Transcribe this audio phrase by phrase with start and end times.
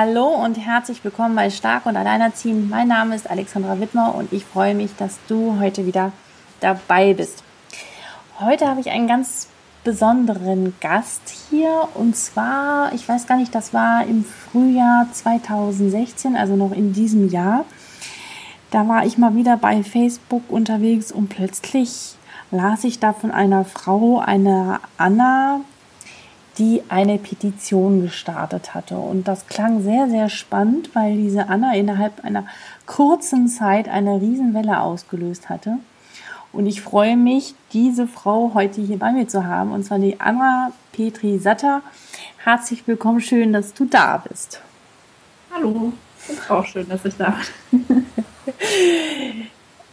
[0.00, 2.70] Hallo und herzlich willkommen bei Stark und Alleinerziehend.
[2.70, 6.12] Mein Name ist Alexandra Wittmer und ich freue mich, dass du heute wieder
[6.60, 7.42] dabei bist.
[8.38, 9.48] Heute habe ich einen ganz
[9.82, 16.54] besonderen Gast hier und zwar, ich weiß gar nicht, das war im Frühjahr 2016, also
[16.54, 17.64] noch in diesem Jahr.
[18.70, 22.14] Da war ich mal wieder bei Facebook unterwegs und plötzlich
[22.52, 25.62] las ich da von einer Frau, einer Anna,
[26.58, 28.96] die eine Petition gestartet hatte.
[28.96, 32.46] Und das klang sehr, sehr spannend, weil diese Anna innerhalb einer
[32.86, 35.78] kurzen Zeit eine Riesenwelle ausgelöst hatte.
[36.52, 40.18] Und ich freue mich, diese Frau heute hier bei mir zu haben, und zwar die
[40.20, 41.82] Anna Petri Satter.
[42.38, 44.60] Herzlich willkommen, schön, dass du da bist.
[45.52, 45.92] Hallo,
[46.26, 47.36] ist auch schön, dass ich da
[47.70, 48.06] bin.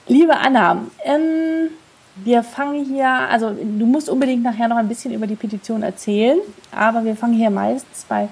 [0.08, 1.70] Liebe Anna, ähm,
[2.16, 6.40] wir fangen hier, also du musst unbedingt nachher noch ein bisschen über die Petition erzählen,
[6.72, 8.30] aber wir fangen hier meistens bei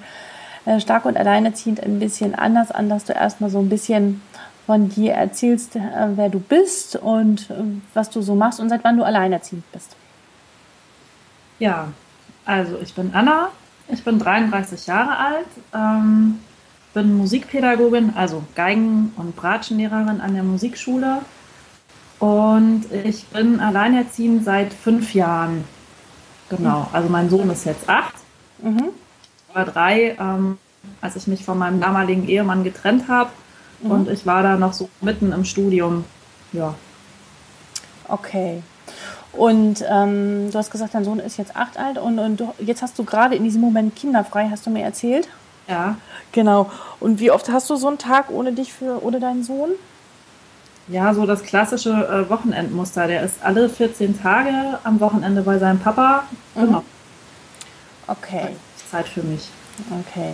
[0.66, 4.22] äh, Stark und Alleinerziehend ein bisschen anders an, dass du erstmal so ein bisschen
[4.66, 5.82] von dir erzählst, äh,
[6.16, 7.56] wer du bist und äh,
[7.94, 9.96] was du so machst und seit wann du alleinerziehend bist.
[11.60, 11.90] Ja,
[12.46, 13.50] also ich bin Anna,
[13.90, 16.40] ich bin 33 Jahre alt, ähm,
[16.94, 21.20] bin Musikpädagogin, also Geigen- und Bratschenlehrerin an der Musikschule
[22.24, 25.66] und ich bin alleinerziehend seit fünf Jahren.
[26.48, 28.14] Genau, also mein Sohn ist jetzt acht.
[28.60, 28.92] Mhm.
[29.52, 30.58] War drei, ähm,
[31.02, 33.30] als ich mich von meinem damaligen Ehemann getrennt habe.
[33.82, 33.92] Mhm.
[33.92, 36.06] Und ich war da noch so mitten im Studium.
[36.54, 36.76] Ja.
[38.08, 38.64] Okay.
[39.34, 42.82] Und ähm, du hast gesagt, dein Sohn ist jetzt acht alt und, und du, jetzt
[42.82, 45.28] hast du gerade in diesem Moment kinderfrei, hast du mir erzählt?
[45.68, 45.98] Ja.
[46.32, 46.72] Genau.
[47.02, 49.72] Und wie oft hast du so einen Tag ohne dich für, ohne deinen Sohn?
[50.88, 53.08] Ja, so das klassische äh, Wochenendmuster.
[53.08, 56.24] Der ist alle 14 Tage am Wochenende bei seinem Papa.
[56.56, 56.62] Mhm.
[56.62, 56.84] Genau.
[58.08, 58.50] Okay.
[58.92, 59.50] Zeit für mich.
[60.08, 60.34] Okay.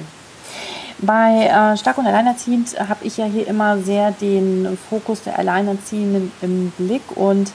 [1.01, 6.31] Bei äh, Stark und Alleinerziehend habe ich ja hier immer sehr den Fokus der Alleinerziehenden
[6.41, 7.53] im Blick und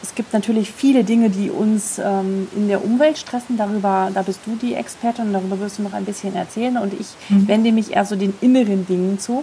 [0.00, 3.56] es gibt natürlich viele Dinge, die uns ähm, in der Umwelt stressen.
[3.56, 6.92] Darüber, da bist du die Expertin und darüber wirst du noch ein bisschen erzählen und
[6.94, 7.48] ich mhm.
[7.48, 9.42] wende mich eher so den inneren Dingen zu.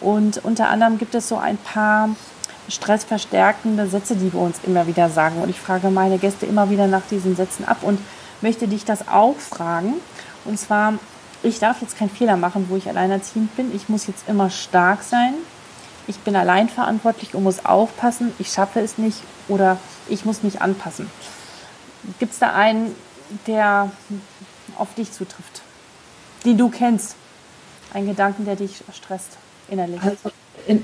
[0.00, 2.10] Und unter anderem gibt es so ein paar
[2.68, 5.42] stressverstärkende Sätze, die wir uns immer wieder sagen.
[5.42, 8.00] Und ich frage meine Gäste immer wieder nach diesen Sätzen ab und
[8.40, 9.94] möchte dich das auch fragen.
[10.44, 10.94] Und zwar,
[11.42, 13.74] ich darf jetzt keinen Fehler machen, wo ich alleinerziehend bin.
[13.74, 15.34] Ich muss jetzt immer stark sein.
[16.06, 18.32] Ich bin allein verantwortlich und muss aufpassen.
[18.38, 19.18] Ich schaffe es nicht
[19.48, 19.78] oder
[20.08, 21.10] ich muss mich anpassen.
[22.18, 22.94] Gibt es da einen,
[23.46, 23.90] der
[24.76, 25.62] auf dich zutrifft,
[26.44, 27.16] den du kennst?
[27.92, 29.36] Ein Gedanken, der dich stresst
[29.70, 30.00] innerlich?
[30.02, 30.30] Also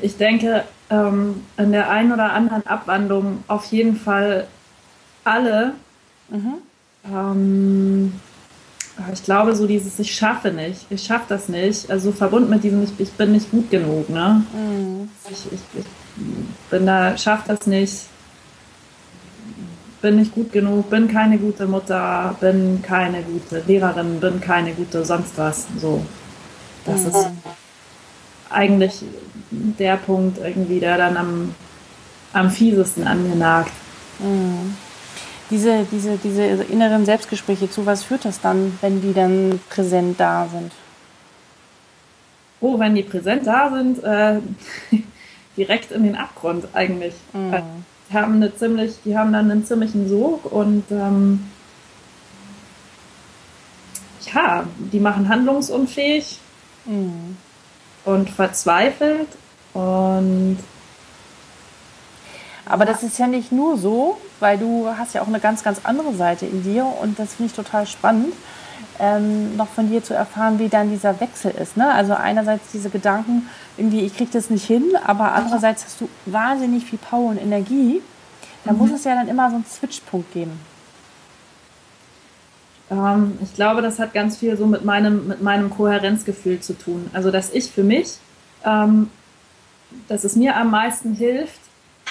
[0.02, 4.46] ich denke, ähm, in der einen oder anderen Abwandlung auf jeden Fall
[5.24, 5.72] alle.
[6.28, 6.54] Mhm.
[7.12, 8.12] Ähm,
[9.12, 12.82] ich glaube, so dieses Ich schaffe nicht, ich schaffe das nicht, also verbunden mit diesem
[12.82, 14.08] Ich, ich bin nicht gut genug.
[14.08, 14.42] Ne?
[14.52, 15.10] Mhm.
[15.30, 15.86] Ich, ich, ich
[16.70, 18.06] bin da, schaffe das nicht,
[20.00, 25.04] bin nicht gut genug, bin keine gute Mutter, bin keine gute Lehrerin, bin keine gute
[25.04, 25.66] sonst was.
[25.78, 26.02] So,
[26.86, 27.08] das mhm.
[27.08, 27.26] ist
[28.50, 29.02] eigentlich
[29.50, 31.54] der Punkt irgendwie, der dann am,
[32.32, 33.72] am fiesesten an mir nagt.
[34.18, 34.76] Mhm.
[35.50, 40.48] Diese, diese, diese inneren Selbstgespräche, zu was führt das dann, wenn die dann präsent da
[40.48, 40.72] sind?
[42.60, 44.40] Oh, wenn die präsent da sind, äh,
[45.56, 47.14] direkt in den Abgrund eigentlich.
[47.32, 47.84] Mhm.
[48.10, 51.48] Die haben eine ziemlich, die haben dann einen ziemlichen Sog und ähm,
[54.32, 56.38] ja, die machen handlungsunfähig.
[56.86, 57.36] Mhm
[58.06, 59.28] und verzweifelt
[59.74, 60.58] und
[62.68, 65.80] aber das ist ja nicht nur so, weil du hast ja auch eine ganz, ganz
[65.84, 68.32] andere Seite in dir und das finde ich total spannend,
[68.98, 71.76] ähm, noch von dir zu erfahren, wie dann dieser Wechsel ist.
[71.76, 71.92] Ne?
[71.92, 76.84] Also einerseits diese Gedanken, irgendwie, ich kriege das nicht hin, aber andererseits hast du wahnsinnig
[76.86, 78.02] viel Power und Energie.
[78.64, 78.78] Da mhm.
[78.78, 80.58] muss es ja dann immer so einen Switchpunkt geben.
[82.90, 87.10] Ähm, ich glaube, das hat ganz viel so mit meinem, mit meinem Kohärenzgefühl zu tun.
[87.12, 88.18] Also, dass ich für mich,
[88.64, 89.10] ähm,
[90.08, 91.60] dass es mir am meisten hilft,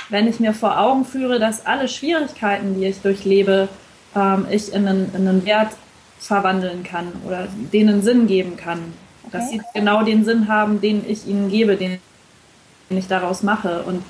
[0.09, 3.69] wenn ich mir vor Augen führe, dass alle Schwierigkeiten, die ich durchlebe,
[4.15, 5.71] ähm, ich in einen, in einen Wert
[6.19, 8.79] verwandeln kann oder denen Sinn geben kann.
[9.23, 9.31] Okay.
[9.31, 11.99] Dass sie genau den Sinn haben, den ich ihnen gebe, den
[12.89, 13.83] ich daraus mache.
[13.83, 14.03] Und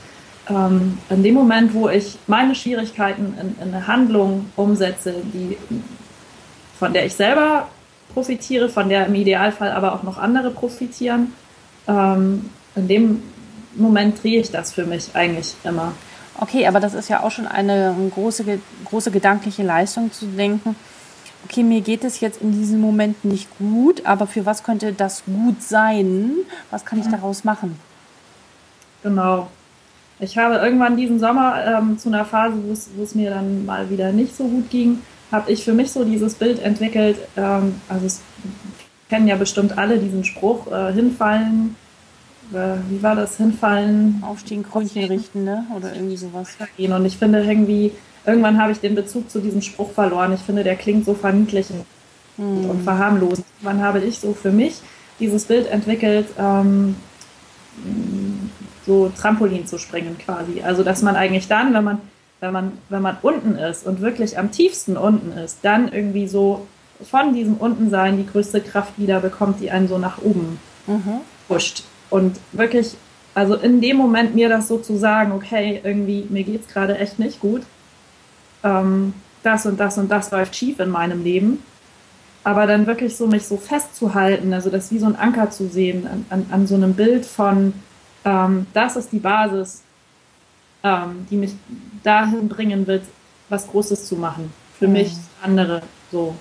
[0.49, 5.57] ähm, in dem Moment, wo ich meine Schwierigkeiten in, in, eine Handlung umsetze, die,
[6.79, 7.67] von der ich selber
[8.13, 11.33] profitiere, von der im Idealfall aber auch noch andere profitieren,
[11.87, 13.23] ähm, in dem
[13.75, 15.93] Moment drehe ich das für mich eigentlich immer.
[16.39, 18.43] Okay, aber das ist ja auch schon eine große,
[18.85, 20.75] große gedankliche Leistung zu denken,
[21.45, 25.23] okay, mir geht es jetzt in diesem Moment nicht gut, aber für was könnte das
[25.25, 26.31] gut sein?
[26.71, 27.79] Was kann ich daraus machen?
[29.03, 29.47] Genau.
[30.19, 34.11] Ich habe irgendwann diesen Sommer ähm, zu einer Phase, wo es mir dann mal wieder
[34.11, 35.01] nicht so gut ging,
[35.31, 37.17] habe ich für mich so dieses Bild entwickelt.
[37.35, 38.21] Ähm, also es
[39.09, 41.75] kennen ja bestimmt alle diesen Spruch, äh, hinfallen,
[42.53, 44.23] äh, wie war das, hinfallen?
[44.25, 45.65] Aufstehen, Krönchen richten, ne?
[45.75, 46.57] oder irgendwie sowas.
[46.77, 47.91] Und ich finde irgendwie,
[48.25, 50.33] irgendwann habe ich den Bezug zu diesem Spruch verloren.
[50.33, 51.85] Ich finde, der klingt so verniedlichend
[52.37, 52.69] hm.
[52.69, 53.45] und verharmlosend.
[53.61, 54.81] Wann habe ich so für mich
[55.19, 56.95] dieses Bild entwickelt, ähm,
[58.85, 60.61] so Trampolin zu springen quasi.
[60.61, 62.01] Also dass man eigentlich dann, wenn man,
[62.39, 66.67] wenn man, wenn man unten ist und wirklich am tiefsten unten ist, dann irgendwie so
[67.03, 71.21] von diesem Untensein die größte Kraft wieder bekommt, die einen so nach oben mhm.
[71.47, 71.83] pusht.
[72.09, 72.95] Und wirklich,
[73.33, 76.97] also in dem Moment mir das so zu sagen, okay, irgendwie, mir geht es gerade
[76.97, 77.63] echt nicht gut.
[78.63, 81.63] Ähm, das und das und das läuft schief in meinem Leben.
[82.43, 86.07] Aber dann wirklich so mich so festzuhalten, also das wie so ein Anker zu sehen,
[86.07, 87.73] an, an, an so einem Bild von,
[88.23, 89.81] ähm, das ist die Basis,
[90.85, 91.55] ähm, die mich
[92.03, 93.03] dahin bringen wird,
[93.49, 94.53] was Großes zu machen.
[94.77, 94.93] Für mhm.
[94.93, 96.35] mich, andere, so.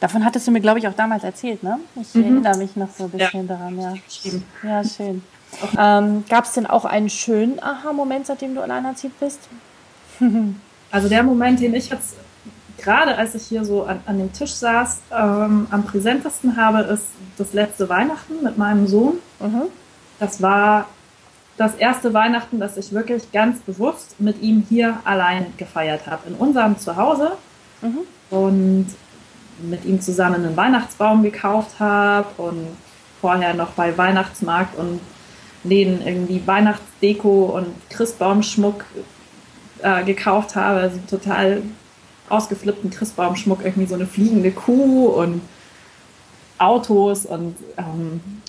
[0.00, 1.78] Davon hattest du mir, glaube ich, auch damals erzählt, ne?
[2.00, 2.22] Ich mhm.
[2.22, 3.54] erinnere mich noch so ein bisschen ja.
[3.54, 3.94] daran, ja.
[4.62, 5.22] Ja, schön.
[5.76, 9.40] Ähm, Gab es denn auch einen schönen Aha-Moment, seitdem du alleinerziehend bist?
[10.90, 12.16] also der Moment, den ich jetzt
[12.78, 17.04] gerade als ich hier so an, an dem Tisch saß, ähm, am präsentesten habe, ist
[17.36, 19.18] das letzte Weihnachten mit meinem Sohn.
[19.38, 19.64] Mhm.
[20.18, 20.86] Das war
[21.60, 26.30] das erste Weihnachten, das ich wirklich ganz bewusst mit ihm hier allein gefeiert habe.
[26.30, 27.32] In unserem Zuhause.
[27.82, 27.98] Mhm.
[28.30, 28.86] Und
[29.62, 32.66] mit ihm zusammen einen Weihnachtsbaum gekauft habe und
[33.20, 35.00] vorher noch bei Weihnachtsmarkt und
[35.62, 38.86] Läden irgendwie Weihnachtsdeko und Christbaumschmuck
[39.82, 40.80] äh, gekauft habe.
[40.80, 41.60] Also total
[42.30, 45.42] ausgeflippten Christbaumschmuck, irgendwie so eine fliegende Kuh und
[46.56, 48.39] Autos und ähm,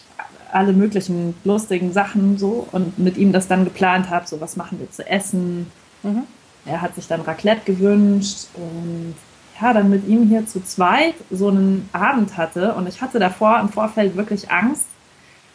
[0.54, 4.80] alle möglichen lustigen Sachen so und mit ihm das dann geplant habe, so was machen
[4.80, 5.68] wir zu essen.
[6.04, 6.24] Mhm.
[6.66, 9.16] Er hat sich dann Raclette gewünscht und
[9.60, 13.60] ja, dann mit ihm hier zu zweit so einen Abend hatte und ich hatte davor
[13.60, 14.86] im Vorfeld wirklich Angst,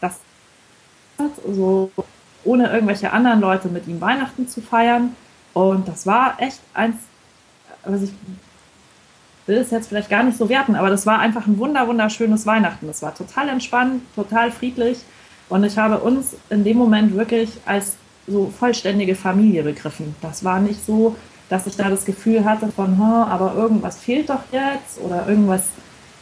[0.00, 0.19] dass
[1.52, 1.90] so
[2.44, 5.16] ohne irgendwelche anderen Leute mit ihm Weihnachten zu feiern
[5.52, 6.96] und das war echt eins,
[7.84, 8.12] was ich
[9.46, 12.46] will es jetzt vielleicht gar nicht so werten, aber das war einfach ein wunder wunderschönes
[12.46, 12.87] Weihnachten.
[12.87, 14.98] Das war total entspannt, total friedlich
[15.48, 17.96] und ich habe uns in dem Moment wirklich als
[18.26, 20.14] so vollständige Familie begriffen.
[20.20, 21.16] Das war nicht so,
[21.48, 25.64] dass ich da das Gefühl hatte von, aber irgendwas fehlt doch jetzt oder irgendwas,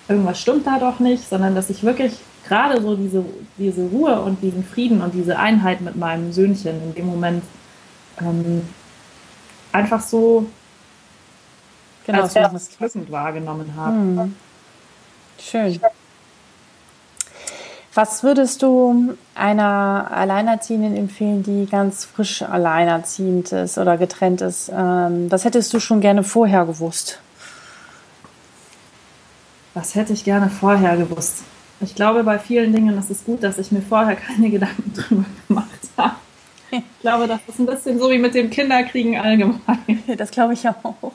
[0.09, 3.25] irgendwas stimmt da doch nicht, sondern dass ich wirklich gerade so diese,
[3.57, 7.43] diese Ruhe und diesen Frieden und diese Einheit mit meinem Söhnchen in dem Moment
[8.21, 8.63] ähm,
[9.73, 10.47] einfach so
[12.07, 12.41] genau, als so
[13.11, 13.95] wahrgenommen habe.
[13.95, 14.37] Hm.
[15.39, 15.81] Schön.
[17.95, 24.69] Was würdest du einer Alleinerziehenden empfehlen, die ganz frisch alleinerziehend ist oder getrennt ist?
[24.75, 27.21] Ähm, was hättest du schon gerne vorher gewusst?
[29.75, 31.45] Was hätte ich gerne vorher gewusst?
[31.81, 35.25] Ich glaube, bei vielen Dingen ist es gut, dass ich mir vorher keine Gedanken drüber
[35.47, 36.17] gemacht habe.
[36.79, 39.61] Ich glaube, das ist ein bisschen so wie mit dem Kinderkriegen allgemein.
[40.17, 41.13] Das glaube ich auch.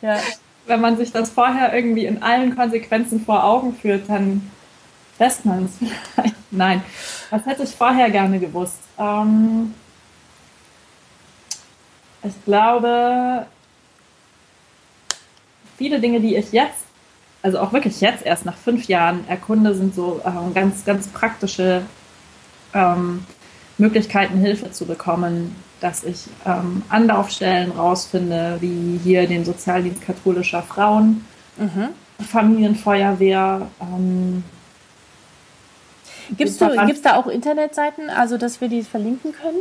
[0.00, 0.18] Ja.
[0.66, 4.50] Wenn man sich das vorher irgendwie in allen Konsequenzen vor Augen führt, dann
[5.18, 6.34] lässt man es vielleicht.
[6.50, 6.82] Nein,
[7.30, 8.78] was hätte ich vorher gerne gewusst?
[8.98, 9.74] Ähm,
[12.22, 13.46] ich glaube,
[15.76, 16.84] viele Dinge, die ich jetzt,
[17.42, 21.82] also auch wirklich jetzt erst nach fünf Jahren erkunde, sind so ähm, ganz, ganz praktische
[22.74, 23.24] ähm,
[23.78, 31.24] Möglichkeiten, Hilfe zu bekommen, dass ich ähm, Anlaufstellen rausfinde, wie hier den Sozialdienst katholischer Frauen,
[31.56, 31.88] mhm.
[32.20, 34.42] Familienfeuerwehr, ähm,
[36.36, 39.58] Gibt es da auch Internetseiten, also dass wir die verlinken können?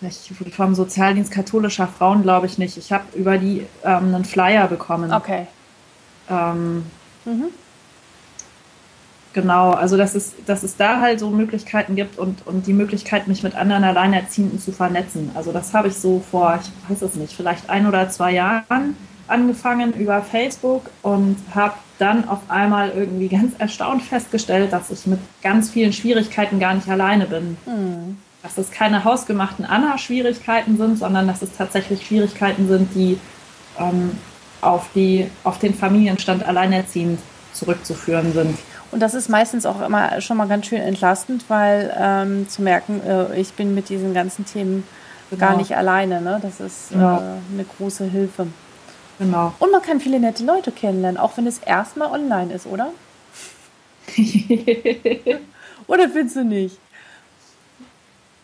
[0.00, 2.76] Ich, vom Sozialdienst katholischer Frauen glaube ich nicht.
[2.76, 5.12] Ich habe über die ähm, einen Flyer bekommen.
[5.12, 5.46] Okay.
[6.30, 6.86] Ähm,
[7.24, 7.46] mhm.
[9.34, 13.28] Genau, also dass es, dass es da halt so Möglichkeiten gibt und, und die Möglichkeit,
[13.28, 15.30] mich mit anderen Alleinerziehenden zu vernetzen.
[15.34, 18.96] Also das habe ich so vor, ich weiß es nicht, vielleicht ein oder zwei Jahren
[19.28, 25.20] angefangen über Facebook und habe dann auf einmal irgendwie ganz erstaunt festgestellt, dass ich mit
[25.42, 27.56] ganz vielen Schwierigkeiten gar nicht alleine bin.
[27.66, 28.16] Mhm.
[28.42, 33.18] Dass es keine hausgemachten Anna-Schwierigkeiten sind, sondern dass es tatsächlich Schwierigkeiten sind, die
[33.78, 34.12] ähm,
[34.60, 37.20] auf, die, auf den Familienstand alleinerziehend
[37.52, 38.58] zurückzuführen sind.
[38.90, 43.02] Und das ist meistens auch immer schon mal ganz schön entlastend, weil ähm, zu merken,
[43.06, 44.84] äh, ich bin mit diesen ganzen Themen
[45.30, 45.40] genau.
[45.40, 46.20] gar nicht alleine.
[46.20, 46.38] Ne?
[46.42, 47.16] Das ist genau.
[47.16, 47.20] äh,
[47.52, 48.46] eine große Hilfe.
[49.18, 49.52] Genau.
[49.58, 52.90] Und man kann viele nette Leute kennenlernen, auch wenn es erstmal online ist, oder?
[55.86, 56.78] oder findest du nicht?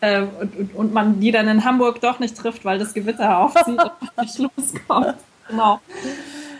[0.01, 3.39] Äh, und, und, und, man die dann in Hamburg doch nicht trifft, weil das Gewitter
[3.39, 5.15] aufzieht und nicht loskommt.
[5.47, 5.79] Genau.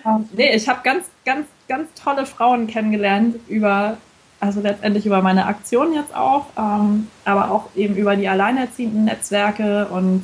[0.06, 3.98] Ähm, nee, ich habe ganz, ganz, ganz tolle Frauen kennengelernt über,
[4.40, 9.88] also letztendlich über meine Aktion jetzt auch, ähm, aber auch eben über die alleinerziehenden Netzwerke
[9.88, 10.24] und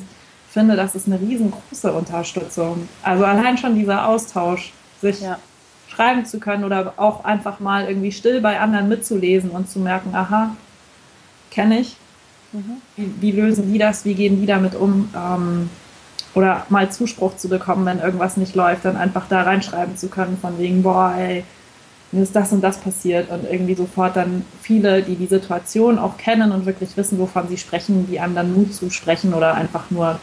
[0.52, 2.88] finde, das ist eine riesengroße Unterstützung.
[3.02, 5.38] Also allein schon dieser Austausch, sich ja.
[5.88, 10.14] schreiben zu können oder auch einfach mal irgendwie still bei anderen mitzulesen und zu merken,
[10.14, 10.54] aha,
[11.50, 11.96] kenne ich.
[12.52, 12.82] Mhm.
[12.96, 14.04] Wie, wie, lösen die das?
[14.04, 15.08] Wie gehen die damit um?
[15.16, 15.70] Ähm,
[16.34, 20.38] oder mal Zuspruch zu bekommen, wenn irgendwas nicht läuft, dann einfach da reinschreiben zu können,
[20.40, 21.44] von wegen, boah, ey,
[22.12, 26.18] mir ist das und das passiert und irgendwie sofort dann viele, die die Situation auch
[26.18, 30.20] kennen und wirklich wissen, wovon sie sprechen, die einem dann Mut zusprechen oder einfach nur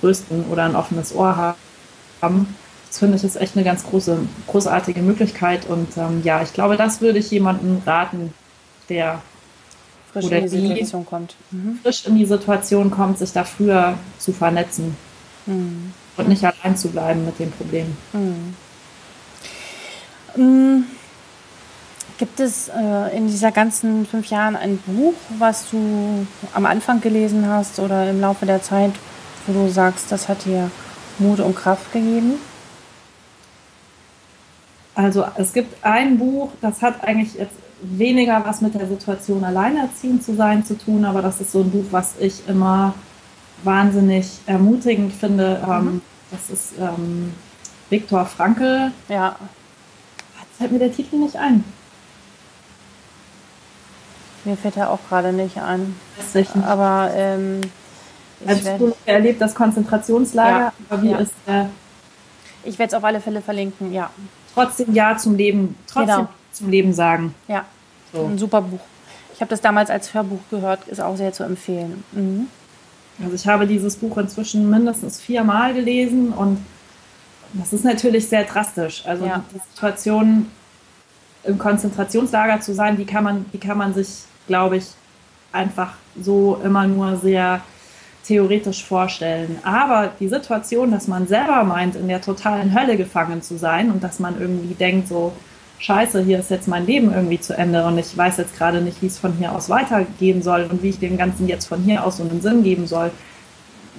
[0.00, 1.56] trösten oder ein offenes Ohr
[2.22, 2.54] haben.
[2.88, 4.16] Das finde ich ist echt eine ganz große,
[4.46, 5.66] großartige Möglichkeit.
[5.66, 8.32] Und ähm, ja, ich glaube, das würde ich jemandem raten,
[8.88, 9.20] der
[10.12, 11.34] frisch oder in die Situation kommt.
[11.50, 11.80] Mhm.
[11.82, 14.96] Frisch in die Situation kommt, sich da früher zu vernetzen
[15.48, 15.92] mhm.
[16.16, 17.96] und nicht allein zu bleiben mit dem Problem.
[18.12, 18.54] Mhm.
[22.18, 27.48] Gibt es äh, in dieser ganzen fünf Jahren ein Buch, was du am Anfang gelesen
[27.48, 28.92] hast oder im Laufe der Zeit,
[29.46, 30.68] wo du sagst, das hat dir
[31.20, 32.34] Mut und Kraft gegeben?
[34.96, 40.24] Also es gibt ein Buch, das hat eigentlich jetzt weniger was mit der Situation alleinerziehend
[40.24, 42.94] zu sein zu tun, aber das ist so ein Buch, was ich immer
[43.64, 45.62] wahnsinnig ermutigend finde.
[45.66, 46.02] Ähm, mhm.
[46.30, 47.32] das ist ähm,
[47.90, 48.92] Viktor Frankl.
[49.08, 49.36] Ja.
[50.40, 51.64] Jetzt fällt mir der Titel nicht ein.
[54.44, 55.94] Mir fällt er auch gerade nicht ein.
[56.66, 57.60] Aber ähm,
[58.46, 61.18] also du erlebt das Konzentrationslager, ja, aber wie ja.
[61.18, 61.70] ist der?
[62.64, 64.10] Ich werde es auf alle Fälle verlinken, ja.
[64.54, 66.28] Trotzdem Ja zum Leben, trotzdem genau.
[66.52, 67.34] zum Leben sagen.
[67.46, 67.64] Ja,
[68.12, 68.24] so.
[68.24, 68.80] ein super Buch.
[69.34, 72.04] Ich habe das damals als Hörbuch gehört, ist auch sehr zu empfehlen.
[72.12, 72.48] Mhm.
[73.22, 76.58] Also ich habe dieses Buch inzwischen mindestens viermal gelesen und
[77.54, 79.04] das ist natürlich sehr drastisch.
[79.06, 79.42] Also ja.
[79.52, 80.46] die Situation
[81.44, 84.86] im Konzentrationslager zu sein, die kann man, die kann man sich, glaube ich,
[85.52, 87.62] einfach so immer nur sehr
[88.24, 89.58] theoretisch vorstellen.
[89.62, 94.04] Aber die Situation, dass man selber meint, in der totalen Hölle gefangen zu sein und
[94.04, 95.32] dass man irgendwie denkt, so,
[95.78, 99.00] scheiße, hier ist jetzt mein Leben irgendwie zu Ende und ich weiß jetzt gerade nicht,
[99.02, 102.04] wie es von hier aus weitergehen soll und wie ich dem Ganzen jetzt von hier
[102.04, 103.10] aus so einen Sinn geben soll.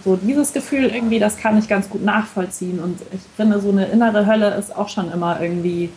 [0.04, 3.86] So dieses Gefühl irgendwie, das kann ich ganz gut nachvollziehen und ich finde, so eine
[3.88, 5.90] innere Hölle ist auch schon immer irgendwie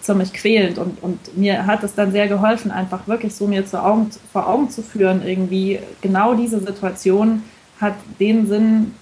[0.00, 3.82] ziemlich quälend und, und mir hat es dann sehr geholfen, einfach wirklich so mir zu
[3.82, 7.42] Augen, vor Augen zu führen, irgendwie genau diese Situation
[7.80, 8.94] hat den Sinn,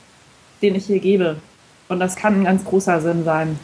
[0.63, 1.37] den ich hier gebe.
[1.89, 3.59] Und das kann ein ganz großer Sinn sein.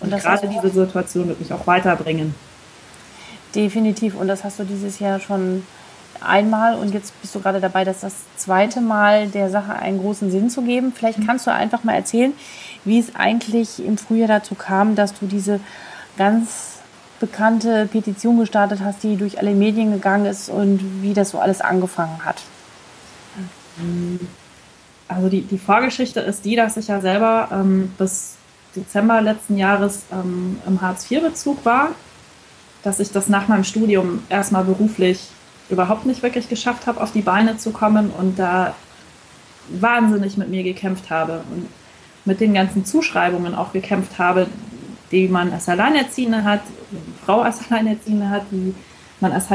[0.00, 2.34] Und, und gerade diese Situation wird mich auch weiterbringen.
[3.54, 4.14] Definitiv.
[4.14, 5.64] Und das hast du dieses Jahr schon
[6.20, 10.30] einmal und jetzt bist du gerade dabei, das das zweite Mal der Sache einen großen
[10.30, 10.92] Sinn zu geben.
[10.92, 12.32] Vielleicht kannst du einfach mal erzählen,
[12.84, 15.60] wie es eigentlich im Frühjahr dazu kam, dass du diese
[16.16, 16.78] ganz
[17.20, 21.60] bekannte Petition gestartet hast, die durch alle Medien gegangen ist und wie das so alles
[21.60, 22.42] angefangen hat.
[25.08, 28.37] Also die, die Vorgeschichte ist die, dass ich ja selber ähm, bis
[28.80, 31.90] Dezember letzten Jahres ähm, im Hartz-IV-Bezug war,
[32.82, 35.28] dass ich das nach meinem Studium erstmal beruflich
[35.68, 38.74] überhaupt nicht wirklich geschafft habe, auf die Beine zu kommen und da
[39.68, 41.68] wahnsinnig mit mir gekämpft habe und
[42.24, 44.46] mit den ganzen Zuschreibungen auch gekämpft habe,
[45.10, 46.60] die man als Alleinerziehende hat,
[47.24, 48.74] Frau als Alleinerziehende hat, die
[49.20, 49.46] man als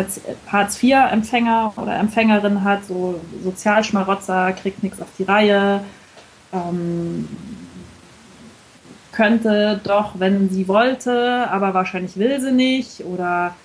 [0.51, 5.83] Hartz-IV-Empfänger oder Empfängerin hat, so Sozialschmarotzer, kriegt nichts auf die Reihe,
[6.51, 7.27] ähm,
[9.13, 13.55] könnte doch, wenn sie wollte, aber wahrscheinlich will sie nicht oder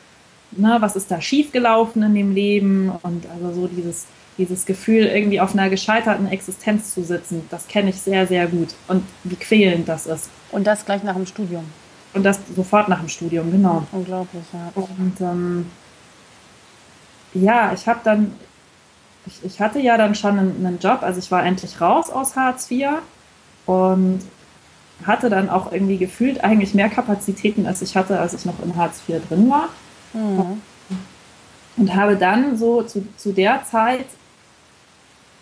[0.53, 5.41] ne, was ist da schiefgelaufen in dem Leben und also so dieses, dieses Gefühl, irgendwie
[5.41, 9.89] auf einer gescheiterten Existenz zu sitzen, das kenne ich sehr, sehr gut und wie quälend
[9.89, 10.31] das ist.
[10.53, 11.65] Und das gleich nach dem Studium.
[12.15, 13.87] Und das sofort nach dem Studium, genau.
[13.93, 14.73] Unglaublich, ja.
[14.75, 15.67] Und ähm,
[17.35, 18.33] ja, ich habe dann,
[19.27, 22.35] ich, ich, hatte ja dann schon einen, einen, Job, also ich war endlich raus aus
[22.35, 22.89] Hartz IV
[23.67, 24.21] und
[25.05, 28.77] hatte dann auch irgendwie gefühlt eigentlich mehr Kapazitäten, als ich hatte, als ich noch in
[28.77, 29.69] Hartz IV drin war.
[30.13, 30.61] Mhm.
[31.77, 34.07] Und habe dann so zu, zu der Zeit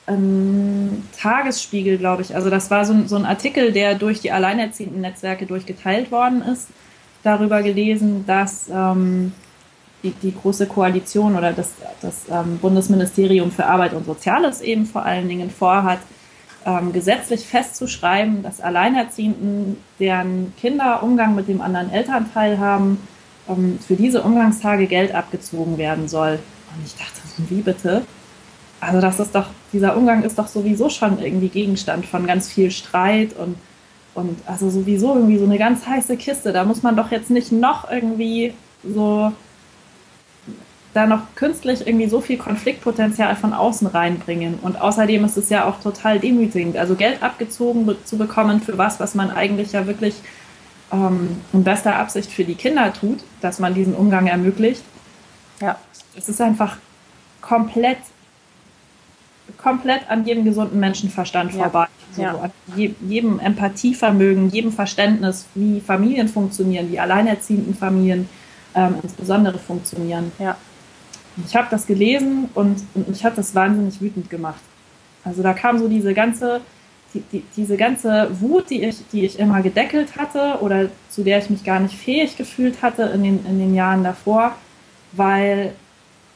[0.06, 5.00] ähm, Tagesspiegel, glaube ich, also das war so, so ein Artikel, der durch die alleinerziehenden
[5.00, 6.68] Netzwerke durchgeteilt worden ist,
[7.22, 9.32] darüber gelesen, dass ähm,
[10.02, 15.04] die, die große Koalition oder das, das ähm, Bundesministerium für Arbeit und Soziales eben vor
[15.04, 15.98] allen Dingen vorhat,
[16.66, 22.98] ähm, gesetzlich festzuschreiben, dass Alleinerziehenden, deren Kinder Umgang mit dem anderen Elternteil haben,
[23.48, 26.40] ähm, für diese Umgangstage Geld abgezogen werden soll.
[26.74, 28.02] Und ich dachte, wie bitte?
[28.80, 32.70] Also das ist doch, dieser Umgang ist doch sowieso schon irgendwie Gegenstand von ganz viel
[32.70, 33.56] Streit und,
[34.14, 36.52] und also sowieso irgendwie so eine ganz heiße Kiste.
[36.52, 38.52] Da muss man doch jetzt nicht noch irgendwie
[38.84, 39.32] so
[40.96, 44.58] da noch künstlich irgendwie so viel Konfliktpotenzial von außen reinbringen.
[44.62, 46.76] Und außerdem ist es ja auch total demütigend.
[46.76, 50.14] Also Geld abgezogen zu bekommen für was, was man eigentlich ja wirklich
[50.90, 54.82] ähm, in bester Absicht für die Kinder tut, dass man diesen Umgang ermöglicht.
[55.60, 55.76] Ja.
[56.16, 56.78] Es ist einfach
[57.42, 57.98] komplett,
[59.58, 61.64] komplett an jedem gesunden Menschenverstand ja.
[61.64, 61.86] vorbei.
[62.12, 62.34] So, ja.
[62.36, 68.30] An je, jedem Empathievermögen, jedem Verständnis, wie Familien funktionieren, wie alleinerziehenden Familien
[68.74, 70.32] ähm, insbesondere funktionieren.
[70.38, 70.56] Ja.
[71.44, 74.60] Ich habe das gelesen und, und mich hat das wahnsinnig wütend gemacht.
[75.24, 76.60] Also da kam so diese ganze,
[77.12, 81.38] die, die, diese ganze Wut, die ich, die ich immer gedeckelt hatte oder zu der
[81.38, 84.54] ich mich gar nicht fähig gefühlt hatte in den, in den Jahren davor,
[85.12, 85.72] weil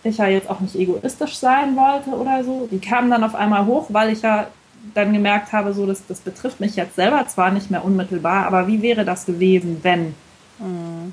[0.02, 2.68] ich ja jetzt auch nicht egoistisch sein wollte oder so.
[2.70, 4.48] Die kamen dann auf einmal hoch, weil ich ja
[4.94, 8.66] dann gemerkt habe, so, das, das betrifft mich jetzt selber zwar nicht mehr unmittelbar, aber
[8.66, 10.14] wie wäre das gewesen, wenn?
[10.58, 11.12] Mhm.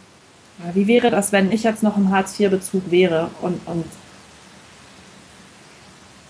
[0.74, 3.30] Wie wäre das, wenn ich jetzt noch im Hartz-IV-Bezug wäre?
[3.42, 3.86] Und, und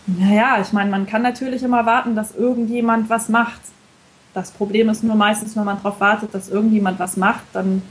[0.07, 3.61] naja, ich meine, man kann natürlich immer warten, dass irgendjemand was macht.
[4.33, 7.81] Das Problem ist nur meistens, wenn man darauf wartet, dass irgendjemand was macht, dann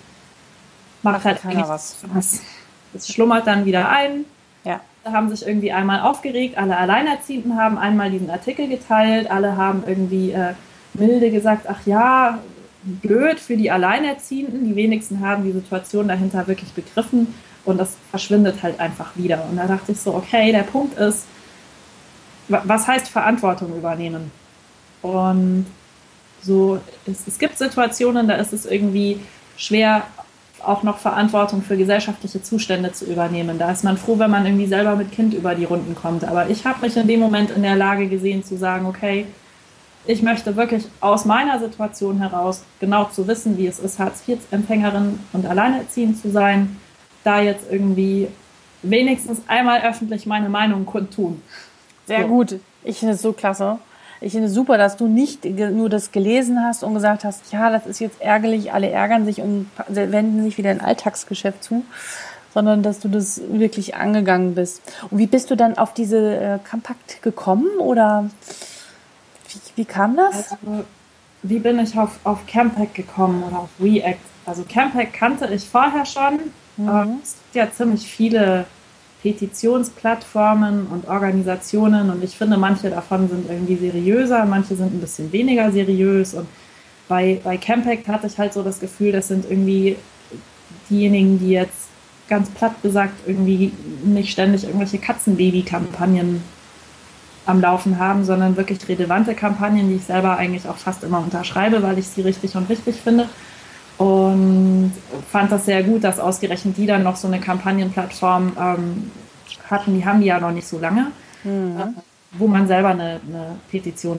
[1.02, 1.96] macht, macht halt keiner was.
[2.12, 2.40] was.
[2.92, 4.24] Das schlummert dann wieder ein.
[4.64, 4.80] Ja.
[5.04, 9.84] Da haben sich irgendwie einmal aufgeregt, alle Alleinerziehenden haben einmal diesen Artikel geteilt, alle haben
[9.86, 10.54] irgendwie äh,
[10.94, 12.38] milde gesagt, ach ja,
[12.86, 14.64] blöd für die Alleinerziehenden.
[14.64, 19.44] Die wenigsten haben die Situation dahinter wirklich begriffen und das verschwindet halt einfach wieder.
[19.50, 21.26] Und da dachte ich so, okay, der Punkt ist,
[22.48, 24.30] was heißt Verantwortung übernehmen?
[25.02, 25.66] Und
[26.42, 29.20] so, es, es gibt Situationen, da ist es irgendwie
[29.56, 30.04] schwer,
[30.64, 33.58] auch noch Verantwortung für gesellschaftliche Zustände zu übernehmen.
[33.58, 36.24] Da ist man froh, wenn man irgendwie selber mit Kind über die Runden kommt.
[36.24, 39.26] Aber ich habe mich in dem Moment in der Lage gesehen zu sagen, okay,
[40.06, 45.46] ich möchte wirklich aus meiner Situation heraus genau zu wissen, wie es ist, Hartz-IV-Empfängerin und
[45.46, 46.76] alleinerziehend zu sein,
[47.24, 48.28] da jetzt irgendwie
[48.82, 51.42] wenigstens einmal öffentlich meine Meinung kundtun.
[52.06, 52.28] Sehr so.
[52.28, 52.60] gut.
[52.84, 53.78] Ich finde es so klasse.
[54.20, 57.70] Ich finde es super, dass du nicht nur das gelesen hast und gesagt hast, ja,
[57.70, 61.84] das ist jetzt ärgerlich, alle ärgern sich und wenden sich wieder ein Alltagsgeschäft zu,
[62.54, 64.80] sondern dass du das wirklich angegangen bist.
[65.10, 68.30] Und wie bist du dann auf diese äh, Kompakt gekommen oder
[69.56, 70.52] wie, wie kam das?
[70.52, 70.84] Also,
[71.42, 74.18] wie bin ich auf, auf Campact gekommen oder auf React?
[74.46, 76.38] Also Campact kannte ich vorher schon.
[76.76, 77.20] Mhm.
[77.22, 78.66] Es gibt ja ziemlich viele
[79.22, 85.32] Petitionsplattformen und Organisationen und ich finde, manche davon sind irgendwie seriöser, manche sind ein bisschen
[85.32, 86.46] weniger seriös und
[87.08, 89.96] bei, bei Campact hatte ich halt so das Gefühl, das sind irgendwie
[90.90, 91.88] diejenigen, die jetzt
[92.28, 93.72] ganz platt gesagt irgendwie
[94.04, 96.42] nicht ständig irgendwelche Katzenbaby-Kampagnen
[97.46, 101.82] am Laufen haben, sondern wirklich relevante Kampagnen, die ich selber eigentlich auch fast immer unterschreibe,
[101.82, 103.28] weil ich sie richtig und richtig finde.
[103.98, 104.92] Und
[105.30, 109.10] fand das sehr gut, dass ausgerechnet die dann noch so eine Kampagnenplattform ähm,
[109.70, 109.94] hatten.
[109.94, 111.12] Die haben die ja noch nicht so lange,
[111.44, 111.78] mhm.
[111.78, 111.84] äh,
[112.32, 114.18] wo man selber eine, eine, Petition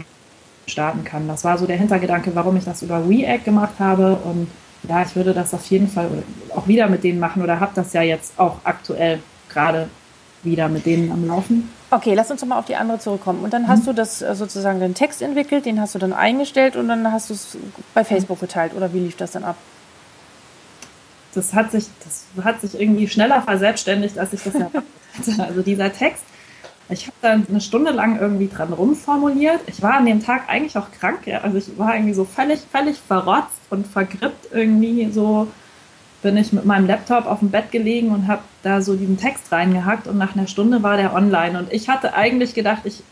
[0.65, 1.27] starten kann.
[1.27, 4.15] Das war so der Hintergedanke, warum ich das über React gemacht habe.
[4.23, 4.47] Und
[4.87, 6.09] ja, ich würde das auf jeden Fall
[6.55, 9.89] auch wieder mit denen machen oder habe das ja jetzt auch aktuell gerade
[10.43, 11.69] wieder mit denen am Laufen.
[11.89, 13.43] Okay, lass uns doch mal auf die andere zurückkommen.
[13.43, 13.67] Und dann mhm.
[13.69, 17.11] hast du das äh, sozusagen den Text entwickelt, den hast du dann eingestellt und dann
[17.11, 17.57] hast du es
[17.93, 19.55] bei Facebook geteilt oder wie lief das dann ab?
[21.33, 24.83] Das hat sich, das hat sich irgendwie schneller verselbstständigt, als ich das erwartet
[25.17, 25.43] hatte.
[25.47, 26.23] Also dieser Text,
[26.89, 29.61] ich habe da eine Stunde lang irgendwie dran rumformuliert.
[29.67, 31.41] Ich war an dem Tag eigentlich auch krank, ja.
[31.41, 35.47] Also ich war irgendwie so völlig, völlig verrotzt und vergrippt irgendwie so
[36.21, 39.51] bin ich mit meinem Laptop auf dem Bett gelegen und habe da so diesen Text
[39.51, 41.59] reingehackt und nach einer Stunde war der online.
[41.59, 43.03] Und ich hatte eigentlich gedacht, ich,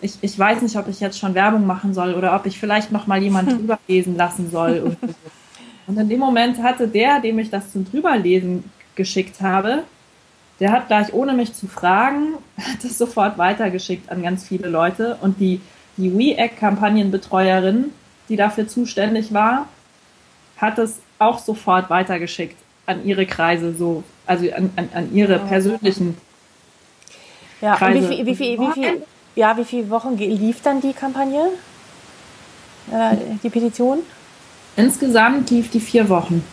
[0.00, 2.92] ich, ich weiß nicht, ob ich jetzt schon Werbung machen soll oder ob ich vielleicht
[2.92, 4.96] noch mal jemand drüber lesen lassen soll.
[5.86, 8.64] Und in dem Moment hatte der, dem ich das zum Drüberlesen
[8.96, 9.84] geschickt habe,
[10.58, 12.34] der hat gleich ohne mich zu fragen,
[12.82, 15.18] das sofort weitergeschickt an ganz viele Leute.
[15.20, 15.60] Und die,
[15.96, 17.92] die WeAct-Kampagnenbetreuerin,
[18.28, 19.68] die dafür zuständig war,
[20.56, 26.16] hat es auch sofort weitergeschickt an ihre Kreise, so, also an, an, an ihre persönlichen
[27.60, 28.10] ja, Kreise.
[28.10, 29.02] Wie, viel, wie, viel, wie, viel,
[29.34, 31.48] ja, wie viele Wochen lief dann die Kampagne?
[32.92, 33.98] Äh, die Petition?
[34.76, 36.44] Insgesamt lief die vier Wochen.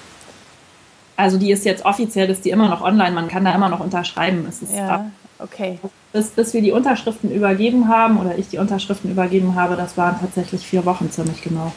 [1.16, 3.80] Also die ist jetzt offiziell, ist die immer noch online, man kann da immer noch
[3.80, 4.46] unterschreiben.
[4.50, 5.78] Es ist ja, okay.
[6.12, 10.20] Bis, bis wir die Unterschriften übergeben haben oder ich die Unterschriften übergeben habe, das waren
[10.20, 11.72] tatsächlich vier Wochen ziemlich genau.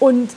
[0.00, 0.30] Und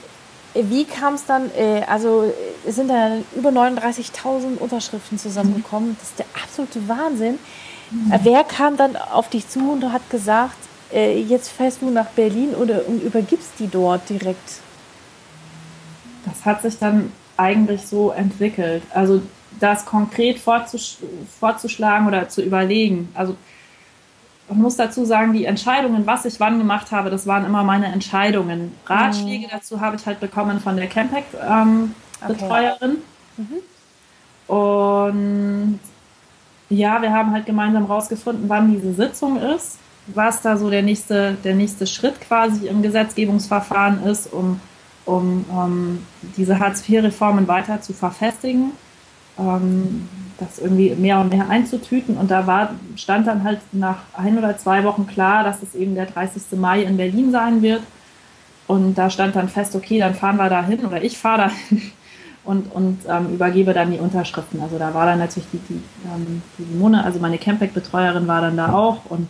[0.54, 2.32] wie kam es dann, äh, also
[2.66, 7.38] es sind da über 39.000 Unterschriften zusammengekommen, das ist der absolute Wahnsinn.
[7.90, 8.12] Mhm.
[8.22, 10.56] Wer kam dann auf dich zu und hat gesagt,
[10.92, 14.60] äh, jetzt fährst du nach Berlin oder und übergibst die dort direkt?
[16.24, 18.82] Das hat sich dann eigentlich so entwickelt.
[18.90, 19.22] Also
[19.58, 20.96] das konkret vorzusch
[21.38, 23.08] vorzuschlagen oder zu überlegen.
[23.14, 23.36] Also
[24.50, 27.86] ich muss dazu sagen, die Entscheidungen, was ich wann gemacht habe, das waren immer meine
[27.86, 28.72] Entscheidungen.
[28.86, 29.50] Ratschläge mhm.
[29.50, 32.80] dazu habe ich halt bekommen von der Campact-Betreuerin.
[32.82, 32.98] Ähm,
[33.38, 33.44] okay.
[34.48, 34.54] mhm.
[34.54, 35.80] Und
[36.68, 41.36] ja, wir haben halt gemeinsam rausgefunden, wann diese Sitzung ist, was da so der nächste,
[41.44, 44.60] der nächste Schritt quasi im Gesetzgebungsverfahren ist, um,
[45.04, 46.04] um, um
[46.36, 48.72] diese Hartz-IV-Reformen weiter zu verfestigen,
[49.38, 50.08] ähm,
[50.40, 52.16] das irgendwie mehr und mehr einzutüten.
[52.16, 55.94] Und da war, stand dann halt nach ein oder zwei Wochen klar, dass es eben
[55.94, 56.58] der 30.
[56.58, 57.82] Mai in Berlin sein wird.
[58.66, 61.50] Und da stand dann fest, okay, dann fahren wir da hin oder ich fahre da
[61.50, 61.82] hin
[62.44, 64.62] und, und ähm, übergebe dann die Unterschriften.
[64.62, 68.56] Also da war dann natürlich die, die, ähm, die Simone, also meine Campact-Betreuerin war dann
[68.56, 69.28] da auch und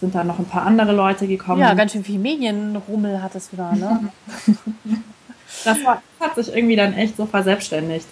[0.00, 1.60] sind dann noch ein paar andere Leute gekommen.
[1.60, 4.10] Ja, ganz schön viel Medienrummel hat es wieder, ne?
[5.64, 8.06] das, war, das hat sich irgendwie dann echt so verselbstständigt.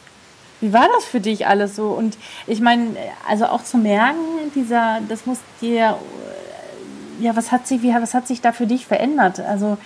[0.63, 1.89] Wie war das für dich alles so?
[1.89, 2.97] Und ich meine,
[3.29, 4.21] also auch zu merken,
[4.55, 5.99] dieser, das muss dir,
[7.21, 9.41] ja, was hat sich, wie, was hat sich da für dich verändert?
[9.41, 9.77] Also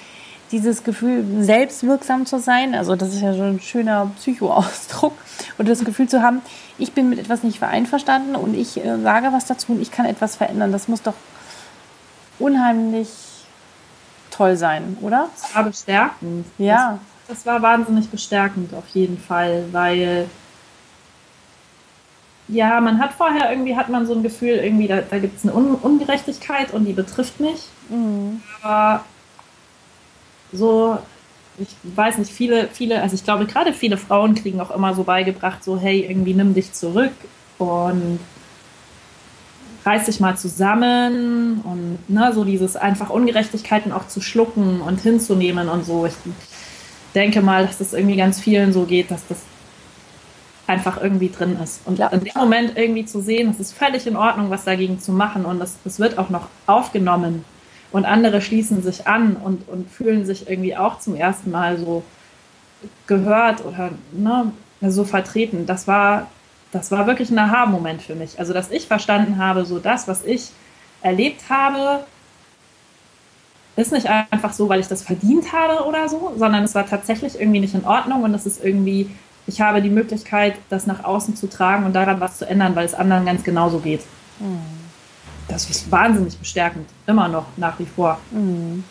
[0.52, 5.14] dieses Gefühl, selbstwirksam zu sein, also das ist ja schon ein schöner Psychoausdruck,
[5.58, 6.42] und das Gefühl zu haben,
[6.76, 10.04] ich bin mit etwas nicht einverstanden und ich äh, sage was dazu und ich kann
[10.04, 10.72] etwas verändern.
[10.72, 11.14] Das muss doch
[12.38, 13.08] unheimlich
[14.30, 15.30] toll sein, oder?
[15.40, 16.46] Das war bestärkend.
[16.58, 16.98] Ja.
[17.26, 20.28] Das, das war wahnsinnig bestärkend auf jeden Fall, weil
[22.48, 25.44] ja, man hat vorher irgendwie, hat man so ein Gefühl, irgendwie, da, da gibt es
[25.44, 27.64] eine Un Ungerechtigkeit und die betrifft mich.
[27.88, 28.40] Mhm.
[28.62, 29.04] Aber
[30.52, 30.98] so,
[31.58, 35.02] ich weiß nicht, viele, viele, also ich glaube, gerade viele Frauen kriegen auch immer so
[35.02, 37.12] beigebracht, so, hey, irgendwie nimm dich zurück
[37.58, 38.20] und
[39.84, 45.68] reiß dich mal zusammen und ne, so dieses einfach Ungerechtigkeiten auch zu schlucken und hinzunehmen
[45.68, 46.06] und so.
[46.06, 46.14] Ich
[47.14, 49.38] denke mal, dass das irgendwie ganz vielen so geht, dass das
[50.66, 51.80] einfach irgendwie drin ist.
[51.86, 52.08] Und ja.
[52.08, 55.44] in dem Moment irgendwie zu sehen, es ist völlig in Ordnung, was dagegen zu machen
[55.44, 57.44] und das, das wird auch noch aufgenommen
[57.92, 62.02] und andere schließen sich an und, und fühlen sich irgendwie auch zum ersten Mal so
[63.06, 64.52] gehört oder ne,
[64.82, 65.66] so vertreten.
[65.66, 66.26] Das war,
[66.72, 68.38] das war wirklich ein Aha-Moment für mich.
[68.38, 70.50] Also, dass ich verstanden habe, so das, was ich
[71.00, 72.04] erlebt habe,
[73.76, 77.38] ist nicht einfach so, weil ich das verdient habe oder so, sondern es war tatsächlich
[77.38, 79.10] irgendwie nicht in Ordnung und es ist irgendwie,
[79.46, 82.86] ich habe die Möglichkeit, das nach außen zu tragen und daran was zu ändern, weil
[82.86, 84.00] es anderen ganz genauso geht.
[84.40, 84.76] Mhm
[85.48, 88.18] das ist wahnsinnig bestärkend, immer noch nach wie vor.
[88.30, 88.84] Mhm.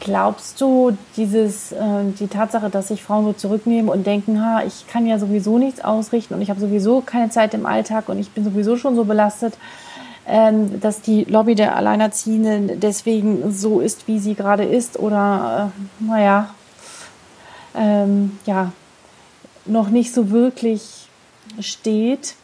[0.00, 1.78] Glaubst du, dieses, äh,
[2.18, 5.82] die Tatsache, dass sich Frauen so zurücknehmen und denken, ha, ich kann ja sowieso nichts
[5.82, 9.04] ausrichten und ich habe sowieso keine Zeit im Alltag und ich bin sowieso schon so
[9.04, 9.54] belastet,
[10.26, 16.04] ähm, dass die Lobby der Alleinerziehenden deswegen so ist, wie sie gerade ist oder, äh,
[16.04, 16.50] naja,
[17.76, 18.72] ähm, ja,
[19.64, 21.08] noch nicht so wirklich
[21.60, 22.34] steht?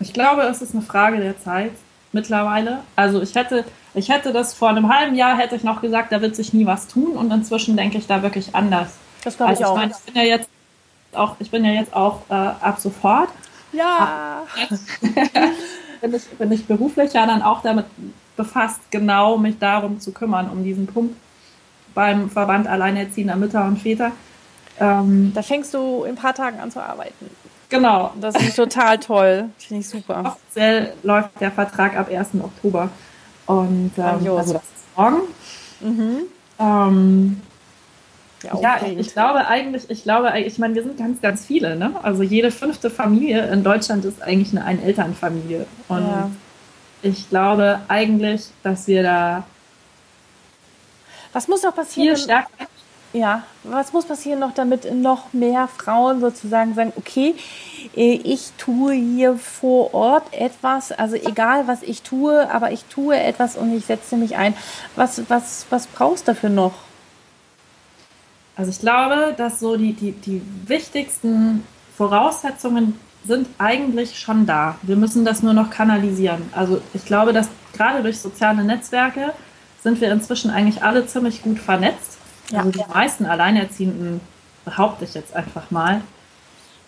[0.00, 1.72] Ich glaube, es ist eine Frage der Zeit
[2.12, 2.80] mittlerweile.
[2.96, 6.20] Also ich hätte, ich hätte das vor einem halben Jahr hätte ich noch gesagt, da
[6.20, 8.94] wird sich nie was tun und inzwischen denke ich da wirklich anders.
[9.24, 9.76] Das glaube ich also, auch.
[9.76, 10.48] Ich, meine, ich bin ja jetzt
[11.12, 13.28] auch, ich bin ja jetzt auch äh, ab sofort.
[13.72, 14.42] Ja.
[16.00, 17.86] bin, ich, bin ich beruflich ja dann auch damit
[18.36, 21.16] befasst, genau mich darum zu kümmern, um diesen Punkt
[21.94, 24.12] beim Verband Alleinerziehender Mütter und Väter.
[24.78, 27.30] Ähm, da fängst du in ein paar Tagen an zu arbeiten.
[27.68, 28.12] Genau.
[28.20, 29.50] Das ist total toll.
[29.58, 30.24] Finde ich super.
[30.24, 32.28] Offiziell läuft der Vertrag ab 1.
[32.40, 32.90] Oktober.
[33.46, 35.20] Und ähm, also das ist morgen.
[35.80, 36.18] Mhm.
[36.58, 37.40] Ähm,
[38.42, 41.94] ja, ja ich, glaube eigentlich, ich glaube, ich meine, wir sind ganz, ganz viele, ne?
[42.02, 45.66] Also jede fünfte Familie in Deutschland ist eigentlich eine Ein-Eltern-Familie.
[45.88, 46.30] Und ja.
[47.02, 49.44] ich glaube eigentlich, dass wir da
[51.32, 52.16] was muss noch passieren?
[52.16, 52.66] Viel stärker
[53.16, 57.34] ja, was muss passieren noch, damit noch mehr Frauen sozusagen sagen, okay,
[57.96, 63.18] äh, ich tue hier vor Ort etwas, also egal was ich tue, aber ich tue
[63.18, 64.54] etwas und ich setze mich ein.
[64.96, 66.74] Was, was, was brauchst du dafür noch?
[68.56, 74.76] Also ich glaube, dass so die, die, die wichtigsten Voraussetzungen sind eigentlich schon da.
[74.82, 76.42] Wir müssen das nur noch kanalisieren.
[76.52, 79.32] Also ich glaube, dass gerade durch soziale Netzwerke
[79.82, 82.18] sind wir inzwischen eigentlich alle ziemlich gut vernetzt.
[82.50, 84.20] Ja, also die meisten Alleinerziehenden,
[84.64, 86.02] behaupte ich jetzt einfach mal,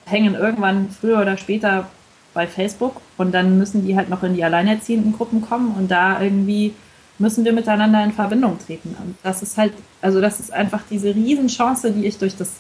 [0.05, 1.87] hängen irgendwann früher oder später
[2.35, 6.21] bei Facebook und dann müssen die halt noch in die alleinerziehenden Gruppen kommen und da
[6.21, 6.75] irgendwie
[7.18, 8.97] müssen wir miteinander in Verbindung treten.
[9.01, 12.51] Und das ist halt, also das ist einfach diese Riesenchance, die ich durch das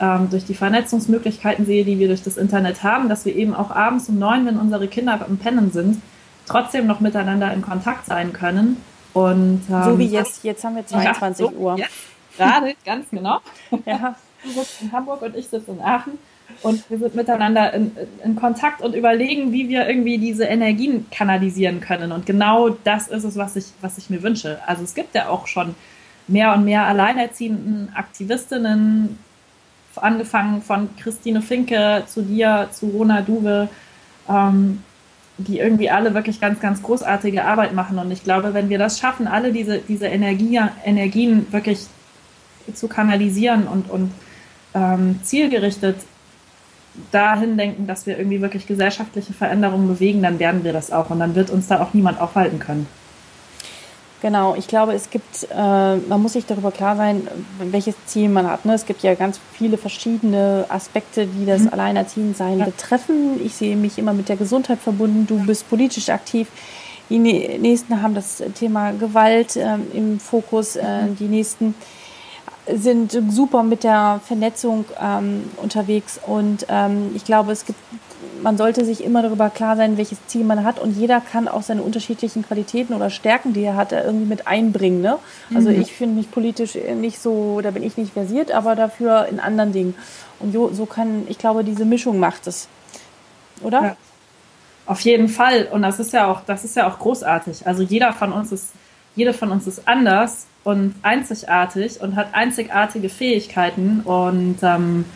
[0.00, 3.70] ähm, durch die Vernetzungsmöglichkeiten sehe, die wir durch das Internet haben, dass wir eben auch
[3.70, 6.00] abends um neun, wenn unsere Kinder am Pennen sind,
[6.46, 8.76] trotzdem noch miteinander in Kontakt sein können.
[9.12, 11.78] Und, ähm, so wie jetzt, jetzt haben wir 22 ja, so, Uhr.
[11.78, 11.90] Jetzt,
[12.38, 13.40] gerade, ganz genau.
[13.84, 14.16] Ja.
[14.42, 16.18] Du sitzt in Hamburg und ich sitze in Aachen.
[16.62, 17.92] Und wir sind miteinander in,
[18.24, 22.10] in, Kontakt und überlegen, wie wir irgendwie diese Energien kanalisieren können.
[22.10, 24.58] Und genau das ist es, was ich, was ich mir wünsche.
[24.66, 25.74] Also es gibt ja auch schon
[26.26, 29.18] mehr und mehr alleinerziehenden Aktivistinnen,
[29.96, 33.68] angefangen von Christine Finke zu dir, zu Rona Duwe,
[34.28, 34.82] ähm,
[35.38, 37.98] die irgendwie alle wirklich ganz, ganz großartige Arbeit machen.
[37.98, 41.86] Und ich glaube, wenn wir das schaffen, alle diese, diese Energie, Energien wirklich
[42.74, 44.12] zu kanalisieren und, und
[44.74, 45.96] ähm, zielgerichtet
[47.12, 51.20] dahin denken, dass wir irgendwie wirklich gesellschaftliche Veränderungen bewegen, dann werden wir das auch und
[51.20, 52.86] dann wird uns da auch niemand aufhalten können.
[54.20, 57.28] Genau, ich glaube, es gibt, äh, man muss sich darüber klar sein,
[57.60, 58.64] welches Ziel man hat.
[58.64, 58.74] Ne?
[58.74, 61.68] Es gibt ja ganz viele verschiedene Aspekte, die das mhm.
[61.68, 62.64] Alleinerziehendsein ja.
[62.64, 63.40] betreffen.
[63.44, 65.28] Ich sehe mich immer mit der Gesundheit verbunden.
[65.28, 66.48] Du bist politisch aktiv.
[67.10, 70.74] Die nächsten haben das Thema Gewalt äh, im Fokus.
[70.74, 71.16] Äh, mhm.
[71.16, 71.74] die nächsten
[72.74, 77.78] sind super mit der Vernetzung ähm, unterwegs und ähm, ich glaube, es gibt,
[78.42, 81.62] man sollte sich immer darüber klar sein, welches Ziel man hat und jeder kann auch
[81.62, 85.00] seine unterschiedlichen Qualitäten oder Stärken, die er hat, irgendwie mit einbringen.
[85.00, 85.18] Ne?
[85.54, 85.80] Also mhm.
[85.80, 89.72] ich finde mich politisch nicht so, da bin ich nicht versiert, aber dafür in anderen
[89.72, 89.94] Dingen.
[90.40, 92.68] Und so, so kann, ich glaube, diese Mischung macht es,
[93.62, 93.82] oder?
[93.82, 93.96] Ja.
[94.86, 95.68] Auf jeden Fall.
[95.70, 97.66] Und das ist ja auch, das ist ja auch großartig.
[97.66, 98.72] Also jeder von uns ist,
[99.14, 105.06] jede von uns ist anders und einzigartig und hat einzigartige Fähigkeiten und ähm,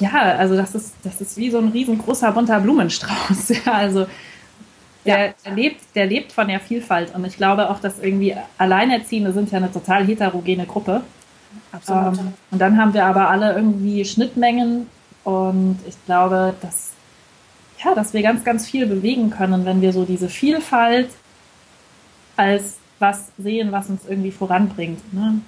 [0.00, 3.48] ja, also das ist, das ist wie so ein riesengroßer bunter Blumenstrauß.
[3.64, 4.06] Ja, also
[5.06, 9.32] der, der, lebt, der lebt von der Vielfalt und ich glaube auch, dass irgendwie Alleinerziehende
[9.32, 11.00] sind ja eine total heterogene Gruppe.
[11.72, 12.18] Absolut.
[12.18, 14.88] Ähm, und dann haben wir aber alle irgendwie Schnittmengen
[15.24, 16.92] und ich glaube, dass
[17.82, 21.08] ja, dass wir ganz, ganz viel bewegen können, wenn wir so diese Vielfalt
[22.36, 25.12] als was sehen, was uns irgendwie voranbringt.
[25.12, 25.40] Ne?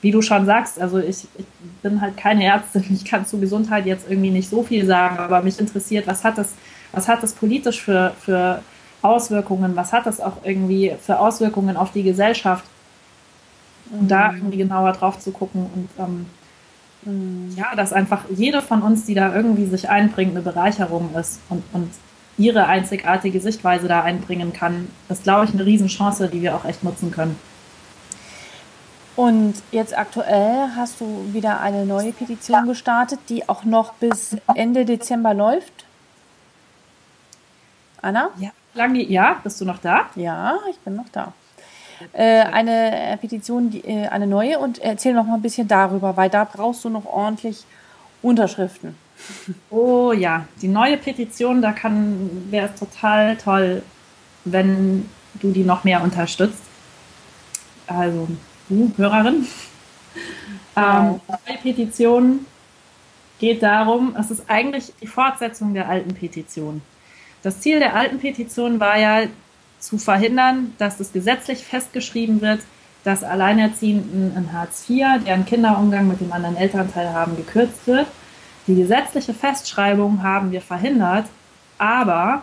[0.00, 1.44] Wie du schon sagst, also ich, ich,
[1.82, 5.42] bin halt keine Ärztin, ich kann zu Gesundheit jetzt irgendwie nicht so viel sagen, aber
[5.42, 6.54] mich interessiert, was hat das,
[6.92, 8.62] was hat das politisch für, für
[9.02, 12.64] Auswirkungen, was hat das auch irgendwie für Auswirkungen auf die Gesellschaft?
[13.90, 14.08] Und mhm.
[14.08, 16.26] da irgendwie genauer drauf zu gucken und ähm,
[17.04, 17.54] mhm.
[17.56, 21.62] ja, dass einfach jede von uns, die da irgendwie sich einbringt, eine Bereicherung ist und,
[21.72, 21.90] und
[22.38, 26.84] ihre einzigartige Sichtweise da einbringen kann, ist, glaube ich, eine Riesenchance, die wir auch echt
[26.84, 27.38] nutzen können.
[29.16, 34.84] Und jetzt aktuell hast du wieder eine neue Petition gestartet, die auch noch bis Ende
[34.84, 35.86] Dezember läuft.
[38.00, 38.30] Anna?
[38.38, 40.06] Ja, lange, ja, bist du noch da?
[40.14, 41.32] Ja, ich bin noch da.
[42.12, 46.30] Äh, eine Petition, die, äh, eine neue und erzähl noch mal ein bisschen darüber, weil
[46.30, 47.64] da brauchst du noch ordentlich
[48.22, 48.94] Unterschriften.
[49.70, 53.82] Oh ja, die neue Petition, da kann wäre es total toll,
[54.44, 56.62] wenn du die noch mehr unterstützt.
[57.86, 58.28] Also
[58.68, 59.46] du, Hörerin.
[60.76, 62.46] Ähm, die neue Petition
[63.38, 66.82] geht darum, es ist eigentlich die Fortsetzung der alten Petition.
[67.42, 69.22] Das Ziel der alten Petition war ja
[69.78, 72.60] zu verhindern, dass es gesetzlich festgeschrieben wird,
[73.04, 78.06] dass Alleinerziehenden in Hartz IV, deren Kinderumgang mit dem anderen Elternteil haben, gekürzt wird
[78.68, 81.24] die gesetzliche Festschreibung haben wir verhindert,
[81.78, 82.42] aber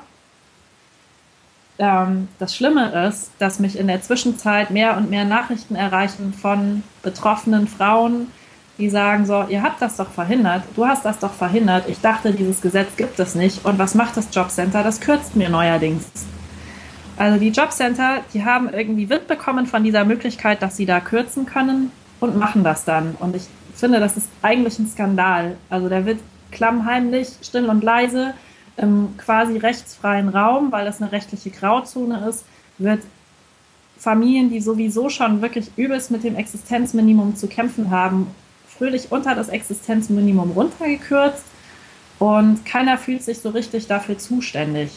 [1.78, 6.84] ähm, das Schlimme ist, dass mich in der Zwischenzeit mehr und mehr Nachrichten erreichen von
[7.04, 8.32] betroffenen Frauen,
[8.78, 12.34] die sagen so, ihr habt das doch verhindert, du hast das doch verhindert, ich dachte,
[12.34, 14.84] dieses Gesetz gibt es nicht und was macht das Jobcenter?
[14.84, 16.06] Das kürzt mir neuerdings.
[17.18, 21.46] Also die Jobcenter, die haben irgendwie Wind bekommen von dieser Möglichkeit, dass sie da kürzen
[21.46, 23.16] können und machen das dann.
[23.20, 23.48] Und ich
[23.80, 25.58] finde, das ist eigentlich ein Skandal.
[25.70, 26.20] Also der wird
[26.52, 28.34] klammheimlich, still und leise,
[28.78, 32.46] im quasi rechtsfreien Raum, weil das eine rechtliche Grauzone ist,
[32.78, 33.02] wird
[33.98, 38.28] Familien, die sowieso schon wirklich übelst mit dem Existenzminimum zu kämpfen haben,
[38.68, 41.46] fröhlich unter das Existenzminimum runtergekürzt
[42.20, 44.92] und keiner fühlt sich so richtig dafür zuständig.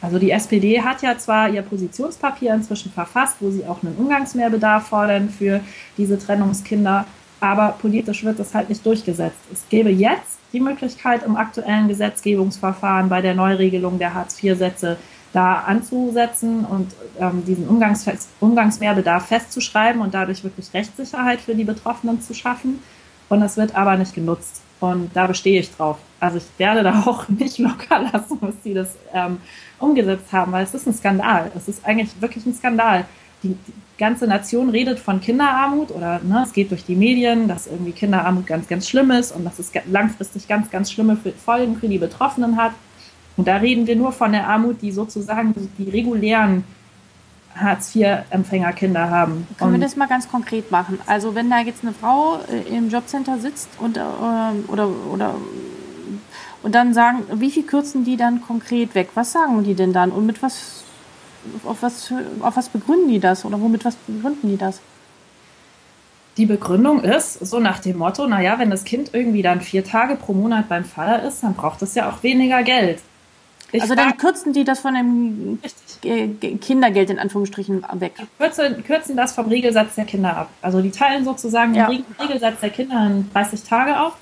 [0.00, 4.88] Also die SPD hat ja zwar ihr Positionspapier inzwischen verfasst, wo sie auch einen Umgangsmehrbedarf
[4.88, 5.60] fordern für
[5.96, 7.06] diese Trennungskinder,
[7.40, 9.38] aber politisch wird das halt nicht durchgesetzt.
[9.52, 14.96] Es gäbe jetzt die Möglichkeit, im aktuellen Gesetzgebungsverfahren bei der Neuregelung der Hartz-IV-Sätze
[15.32, 18.06] da anzusetzen und ähm, diesen Umgangs
[18.40, 22.82] Umgangsmehrbedarf festzuschreiben und dadurch wirklich Rechtssicherheit für die Betroffenen zu schaffen.
[23.28, 24.62] Und es wird aber nicht genutzt.
[24.80, 25.98] Und da bestehe ich drauf.
[26.20, 29.38] Also ich werde da auch nicht locker lassen, bis sie das ähm,
[29.78, 31.50] umgesetzt haben, weil es ist ein Skandal.
[31.54, 33.04] Es ist eigentlich wirklich ein Skandal.
[33.48, 33.56] Die,
[33.98, 38.46] ganze Nation redet von Kinderarmut oder ne, es geht durch die Medien, dass irgendwie Kinderarmut
[38.46, 42.56] ganz, ganz schlimm ist und dass es langfristig ganz, ganz schlimme Folgen für die Betroffenen
[42.56, 42.72] hat.
[43.36, 46.64] Und da reden wir nur von der Armut, die sozusagen die regulären
[47.54, 49.46] Hartz-IV-Empfängerkinder haben.
[49.58, 50.98] Können und wir das mal ganz konkret machen?
[51.06, 54.00] Also wenn da jetzt eine Frau äh, im Jobcenter sitzt und äh,
[54.68, 55.34] oder oder
[56.62, 59.10] und dann sagen, wie viel kürzen die dann konkret weg?
[59.14, 60.75] Was sagen die denn dann und mit was
[61.64, 64.80] auf was auf was begründen die das oder womit was begründen die das?
[66.36, 70.16] Die Begründung ist so nach dem Motto, naja, wenn das Kind irgendwie dann vier Tage
[70.16, 73.00] pro Monat beim Vater ist, dann braucht es ja auch weniger Geld.
[73.72, 75.58] Ich also dann kürzen die das von dem
[76.60, 78.14] Kindergeld in Anführungsstrichen weg.
[78.18, 80.50] Die kürzen, kürzen das vom Regelsatz der Kinder ab.
[80.62, 81.88] Also die teilen sozusagen ja.
[81.88, 84.16] den Regelsatz der Kinder in 30 Tage auf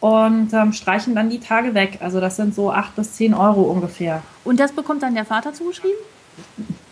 [0.00, 1.98] und ähm, streichen dann die Tage weg.
[2.00, 4.22] Also das sind so 8 bis 10 Euro ungefähr.
[4.42, 5.98] Und das bekommt dann der Vater zugeschrieben?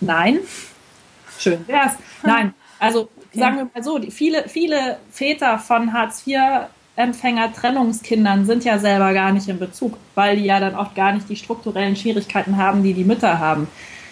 [0.01, 0.41] Nein.
[1.39, 1.93] Schön wär's.
[2.23, 2.55] Nein.
[2.79, 3.39] Also okay.
[3.39, 6.39] sagen wir mal so, die, viele, viele Väter von Hartz IV
[6.97, 11.13] Empfänger Trennungskindern sind ja selber gar nicht in Bezug, weil die ja dann oft gar
[11.13, 13.69] nicht die strukturellen Schwierigkeiten haben, die die Mütter haben.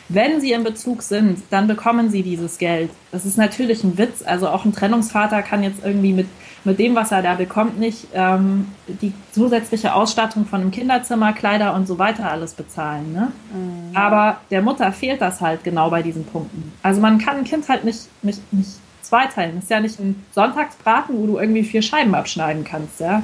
[0.08, 2.90] Wenn sie in Bezug sind, dann bekommen sie dieses Geld.
[3.12, 4.22] Das ist natürlich ein Witz.
[4.22, 6.28] Also auch ein Trennungsvater kann jetzt irgendwie mit,
[6.64, 11.74] mit dem, was er da bekommt, nicht ähm, die zusätzliche Ausstattung von einem Kinderzimmer, Kleider
[11.74, 13.12] und so weiter alles bezahlen.
[13.12, 13.32] Ne?
[13.52, 13.96] Mhm.
[13.96, 16.72] Aber der Mutter fehlt das halt genau bei diesen Punkten.
[16.82, 18.70] Also man kann ein Kind halt nicht, nicht, nicht
[19.02, 19.56] zweiteilen.
[19.56, 23.22] Das ist ja nicht ein Sonntagsbraten, wo du irgendwie vier Scheiben abschneiden kannst, ja.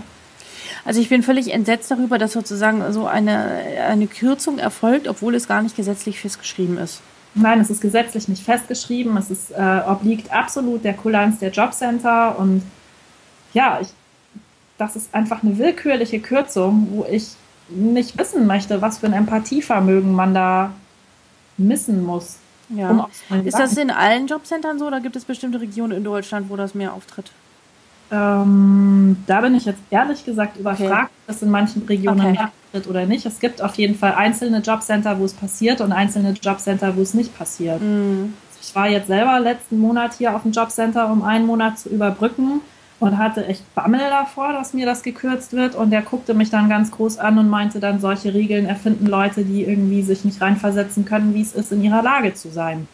[0.85, 5.49] Also ich bin völlig entsetzt darüber, dass sozusagen so eine, eine Kürzung erfolgt, obwohl es
[5.49, 7.01] gar nicht gesetzlich festgeschrieben ist.
[7.35, 9.17] Nein, es ist gesetzlich nicht festgeschrieben.
[9.17, 12.39] Es ist, äh, obliegt absolut der Kulanz der Jobcenter.
[12.39, 12.63] Und
[13.55, 13.89] ja, ich,
[14.79, 17.33] das ist einfach eine willkürliche Kürzung, wo ich
[17.69, 20.73] nicht wissen möchte, was für ein Empathievermögen man da
[21.57, 22.37] missen muss.
[22.69, 23.09] Ja.
[23.31, 26.57] Um ist das in allen Jobcentern so oder gibt es bestimmte Regionen in Deutschland, wo
[26.57, 27.31] das mehr auftritt?
[28.11, 31.03] Ähm, da bin ich jetzt ehrlich gesagt überfragt, okay.
[31.03, 32.33] ob das in manchen Regionen okay.
[32.33, 33.27] mehr auftritt oder nicht.
[33.27, 37.15] Es gibt auf jeden Fall einzelne Jobcenter, wo es passiert und einzelne Jobcenter, wo es
[37.15, 37.81] nicht passiert.
[37.81, 38.35] Mhm.
[38.61, 42.61] Ich war jetzt selber letzten Monat hier auf dem Jobcenter, um einen Monat zu überbrücken
[43.01, 45.75] und hatte echt Bammel davor, dass mir das gekürzt wird.
[45.75, 49.45] Und der guckte mich dann ganz groß an und meinte dann, solche Regeln erfinden Leute,
[49.45, 52.89] die irgendwie sich nicht reinversetzen können, wie es ist, in ihrer Lage zu sein.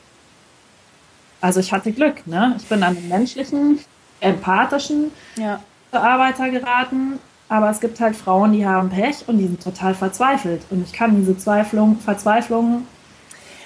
[1.41, 2.55] Also ich hatte Glück, ne?
[2.59, 3.79] Ich bin an den menschlichen,
[4.21, 5.61] empathischen ja.
[5.91, 10.63] Bearbeiter geraten, aber es gibt halt Frauen, die haben Pech und die sind total verzweifelt.
[10.71, 12.87] Und ich kann diese Zweiflung, Verzweiflung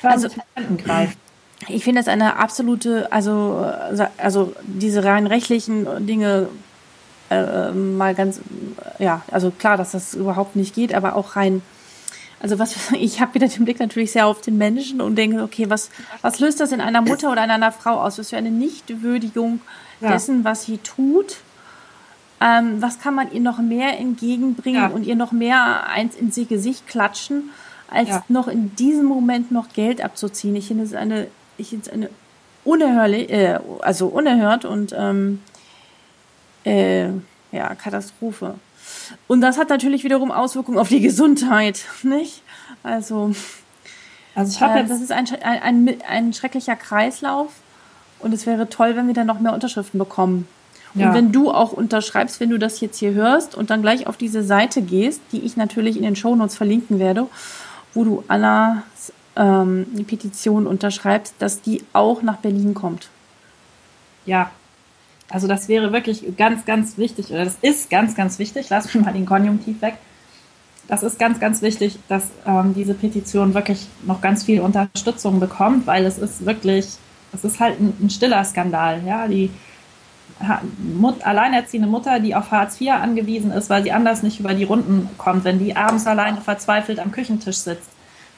[0.02, 0.28] also,
[0.78, 1.23] greifen.
[1.68, 3.66] Ich finde das eine absolute, also,
[4.18, 6.48] also diese rein rechtlichen Dinge
[7.30, 8.40] äh, mal ganz,
[8.98, 11.62] ja, also klar, dass das überhaupt nicht geht, aber auch rein,
[12.40, 15.70] also was, ich habe wieder den Blick natürlich sehr auf den Menschen und denke, okay,
[15.70, 15.90] was,
[16.22, 18.18] was löst das in einer Mutter oder in einer Frau aus?
[18.18, 19.60] Was für eine Nichtwürdigung
[20.00, 20.10] ja.
[20.12, 21.36] dessen, was sie tut?
[22.40, 24.88] Ähm, was kann man ihr noch mehr entgegenbringen ja.
[24.88, 27.50] und ihr noch mehr eins in sie Gesicht klatschen,
[27.88, 28.24] als ja.
[28.28, 30.54] noch in diesem Moment noch Geld abzuziehen?
[30.56, 32.10] Ich finde, es ist eine ich jetzt eine
[32.64, 35.40] unerhörlich, äh, also unerhört und ähm,
[36.64, 37.08] äh,
[37.52, 38.54] ja, Katastrophe.
[39.28, 42.42] Und das hat natürlich wiederum Auswirkungen auf die Gesundheit, nicht?
[42.82, 43.32] Also,
[44.34, 47.52] also ich habe äh, das ist ein, ein, ein, ein schrecklicher Kreislauf
[48.18, 50.48] und es wäre toll, wenn wir dann noch mehr Unterschriften bekommen.
[50.94, 51.08] Ja.
[51.08, 54.16] Und wenn du auch unterschreibst, wenn du das jetzt hier hörst und dann gleich auf
[54.16, 57.26] diese Seite gehst, die ich natürlich in den Shownotes verlinken werde,
[57.94, 63.08] wo du Annas ähm, die Petition unterschreibst, dass die auch nach Berlin kommt.
[64.26, 64.50] Ja,
[65.30, 69.04] also das wäre wirklich ganz, ganz wichtig, oder das ist ganz, ganz wichtig, lass mich
[69.04, 69.94] mal den Konjunktiv weg.
[70.86, 75.86] Das ist ganz, ganz wichtig, dass ähm, diese Petition wirklich noch ganz viel Unterstützung bekommt,
[75.86, 76.86] weil es ist wirklich,
[77.32, 79.02] es ist halt ein, ein stiller Skandal.
[79.06, 79.50] Ja, die
[80.78, 84.64] Mut, alleinerziehende Mutter, die auf Hartz IV angewiesen ist, weil sie anders nicht über die
[84.64, 87.93] Runden kommt, wenn die abends alleine verzweifelt am Küchentisch sitzt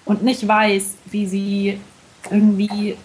[0.06, 1.80] und nicht weiß, wie sie
[2.30, 2.96] irgendwie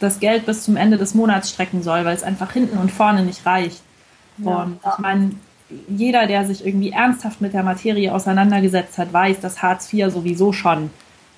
[0.00, 3.22] das Geld bis zum Ende des Monats strecken soll, weil es einfach hinten und vorne
[3.22, 3.80] nicht reicht.
[4.38, 4.64] Ja.
[4.64, 5.30] Und ich meine,
[5.88, 10.52] jeder, der sich irgendwie ernsthaft mit der Materie auseinandergesetzt hat, weiß, dass Hartz IV sowieso
[10.52, 10.90] schon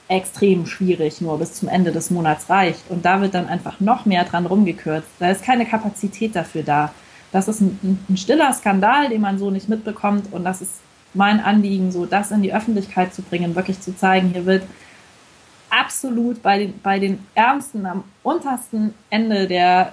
[0.08, 2.90] extrem schwierig nur bis zum Ende des Monats reicht.
[2.90, 5.08] Und da wird dann einfach noch mehr dran rumgekürzt.
[5.18, 6.92] Da ist keine Kapazität dafür da.
[7.30, 10.32] Das ist ein, ein stiller Skandal, den man so nicht mitbekommt.
[10.32, 10.80] Und das ist
[11.18, 14.62] mein Anliegen, so das in die Öffentlichkeit zu bringen, wirklich zu zeigen, hier wird
[15.68, 19.92] absolut bei den, bei den Ärmsten am untersten Ende der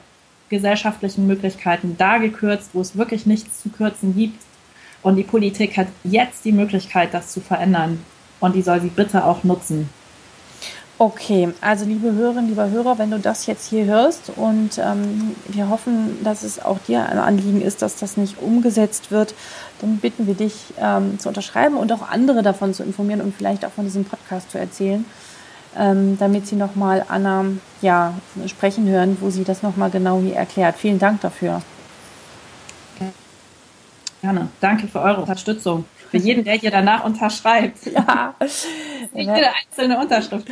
[0.49, 4.39] gesellschaftlichen Möglichkeiten da gekürzt, wo es wirklich nichts zu kürzen gibt.
[5.01, 8.05] Und die Politik hat jetzt die Möglichkeit, das zu verändern.
[8.39, 9.89] Und die soll sie bitte auch nutzen.
[10.97, 15.67] Okay, also liebe Hörerinnen, lieber Hörer, wenn du das jetzt hier hörst und ähm, wir
[15.67, 19.35] hoffen, dass es auch dir ein Anliegen ist, dass das nicht umgesetzt wird,
[19.81, 23.65] dann bitten wir dich ähm, zu unterschreiben und auch andere davon zu informieren und vielleicht
[23.65, 25.03] auch von diesem Podcast zu erzählen,
[25.77, 27.43] ähm, damit sie nochmal Anna
[27.81, 28.13] ja,
[28.47, 30.77] sprechen hören, wo sie das nochmal genau hier erklärt.
[30.77, 31.61] Vielen Dank dafür.
[34.21, 34.47] Gerne.
[34.59, 35.85] Danke für eure Unterstützung
[36.15, 37.85] für jeden, der hier danach unterschreibt.
[37.87, 38.35] Ja.
[39.13, 40.47] Jede einzelne Unterschrift.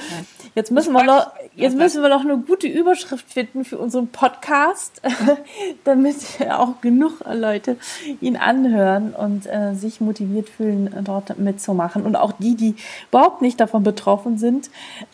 [0.55, 5.01] Jetzt müssen wir noch, jetzt müssen wir noch eine gute Überschrift finden für unseren Podcast,
[5.83, 6.15] damit
[6.49, 7.77] auch genug Leute
[8.21, 12.03] ihn anhören und äh, sich motiviert fühlen, dort mitzumachen.
[12.03, 12.75] Und auch die, die
[13.09, 14.69] überhaupt nicht davon betroffen sind,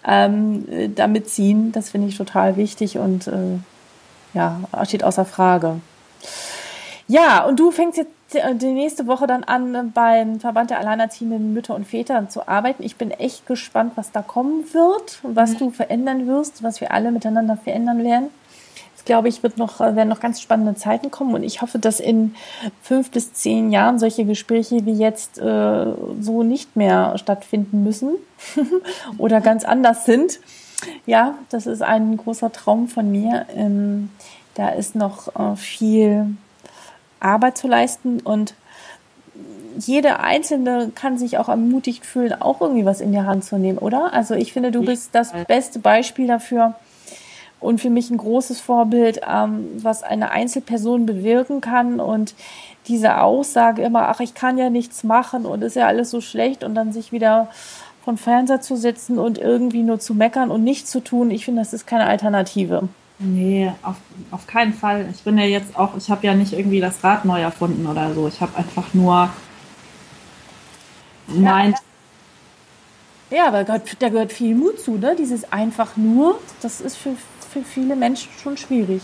[0.05, 1.71] ähm, damit ziehen.
[1.71, 3.59] Das finde ich total wichtig und äh,
[4.33, 5.79] ja, steht außer Frage.
[7.07, 11.75] Ja, und du fängst jetzt die nächste Woche dann an, beim Verband der Alleinerziehenden Mütter
[11.75, 12.83] und Väter zu arbeiten.
[12.83, 15.57] Ich bin echt gespannt, was da kommen wird, was mhm.
[15.57, 18.29] du verändern wirst, was wir alle miteinander verändern werden.
[18.97, 21.99] Ich glaube ich, wird noch, werden noch ganz spannende Zeiten kommen und ich hoffe, dass
[21.99, 22.35] in
[22.81, 25.85] fünf bis zehn Jahren solche Gespräche wie jetzt äh,
[26.19, 28.11] so nicht mehr stattfinden müssen
[29.17, 30.39] oder ganz anders sind.
[31.05, 33.47] Ja, das ist ein großer Traum von mir.
[33.55, 34.11] Ähm,
[34.53, 36.35] da ist noch äh, viel
[37.19, 38.53] Arbeit zu leisten und
[39.77, 43.77] jede Einzelne kann sich auch ermutigt fühlen, auch irgendwie was in die Hand zu nehmen,
[43.77, 44.13] oder?
[44.13, 46.75] Also ich finde, du bist das beste Beispiel dafür
[47.59, 52.33] und für mich ein großes Vorbild, ähm, was eine Einzelperson bewirken kann und
[52.87, 56.63] diese Aussage immer, ach, ich kann ja nichts machen und ist ja alles so schlecht
[56.63, 57.49] und dann sich wieder
[58.03, 61.61] von Fernseher zu setzen und irgendwie nur zu meckern und nichts zu tun, ich finde,
[61.61, 62.87] das ist keine Alternative.
[63.19, 63.97] Nee, auf,
[64.31, 65.09] auf keinen Fall.
[65.13, 68.13] Ich bin ja jetzt auch, ich habe ja nicht irgendwie das Rad neu erfunden oder
[68.13, 68.29] so.
[68.29, 69.29] Ich habe einfach nur.
[71.27, 71.75] Nein.
[73.29, 75.17] Ja, ja aber Gott, da gehört viel Mut zu, ne?
[75.17, 77.17] Dieses einfach nur, das ist für,
[77.51, 79.01] für viele Menschen schon schwierig.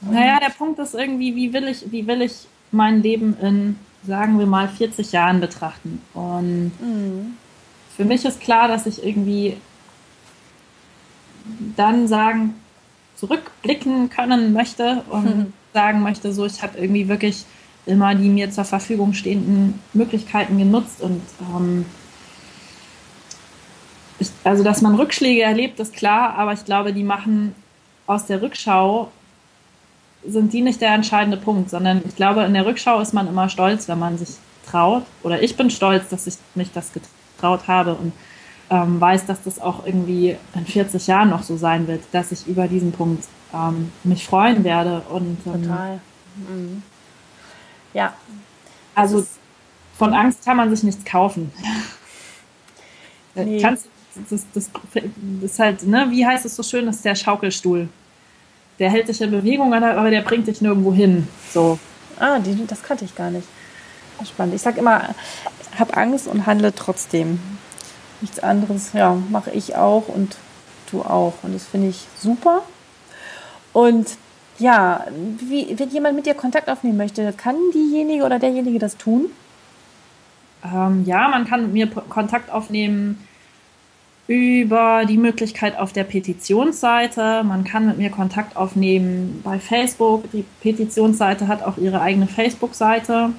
[0.00, 3.78] Und naja, der Punkt ist irgendwie, wie will ich, wie will ich mein Leben in,
[4.06, 6.00] sagen wir mal, 40 Jahren betrachten?
[6.14, 7.36] Und mhm.
[7.96, 9.56] für mich ist klar, dass ich irgendwie
[11.74, 12.54] dann sagen
[13.18, 15.52] zurückblicken können möchte und mhm.
[15.74, 17.44] sagen möchte, so ich habe irgendwie wirklich
[17.86, 21.86] immer die mir zur Verfügung stehenden Möglichkeiten genutzt und ähm,
[24.18, 27.54] ich, also dass man Rückschläge erlebt, ist klar, aber ich glaube, die machen
[28.06, 29.10] aus der Rückschau
[30.26, 33.48] sind die nicht der entscheidende Punkt, sondern ich glaube, in der Rückschau ist man immer
[33.48, 34.30] stolz, wenn man sich
[34.68, 35.04] traut.
[35.22, 38.12] Oder ich bin stolz, dass ich mich das getraut habe und
[38.70, 42.46] ähm, weiß, dass das auch irgendwie in 40 Jahren noch so sein wird, dass ich
[42.46, 45.02] über diesen Punkt ähm, mich freuen werde.
[45.08, 46.00] Und, ähm, Total.
[46.36, 46.82] Mhm.
[47.94, 48.14] Ja.
[48.94, 49.24] Also
[49.96, 51.52] von Angst kann man sich nichts kaufen.
[53.34, 53.60] Nee.
[53.60, 53.86] Kannst,
[54.30, 55.04] das, das, das
[55.42, 57.88] ist halt, ne, wie heißt es so schön, das ist der Schaukelstuhl.
[58.80, 61.28] Der hält dich in Bewegung, aber der bringt dich nirgendwo hin.
[61.52, 61.78] So.
[62.18, 63.46] Ah, die, das kannte ich gar nicht.
[64.26, 64.56] Spannend.
[64.56, 65.14] Ich sag immer,
[65.78, 67.38] hab Angst und handle trotzdem
[68.20, 70.36] nichts anderes, ja, mache ich auch und
[70.90, 71.34] du auch.
[71.42, 72.62] Und das finde ich super.
[73.72, 74.16] Und
[74.58, 75.04] ja,
[75.38, 79.26] wie, wenn jemand mit dir Kontakt aufnehmen möchte, kann diejenige oder derjenige das tun?
[80.64, 83.24] Ähm, ja, man kann mit mir Kontakt aufnehmen
[84.26, 87.42] über die Möglichkeit auf der Petitionsseite.
[87.44, 90.30] Man kann mit mir Kontakt aufnehmen bei Facebook.
[90.32, 93.30] Die Petitionsseite hat auch ihre eigene Facebook-Seite.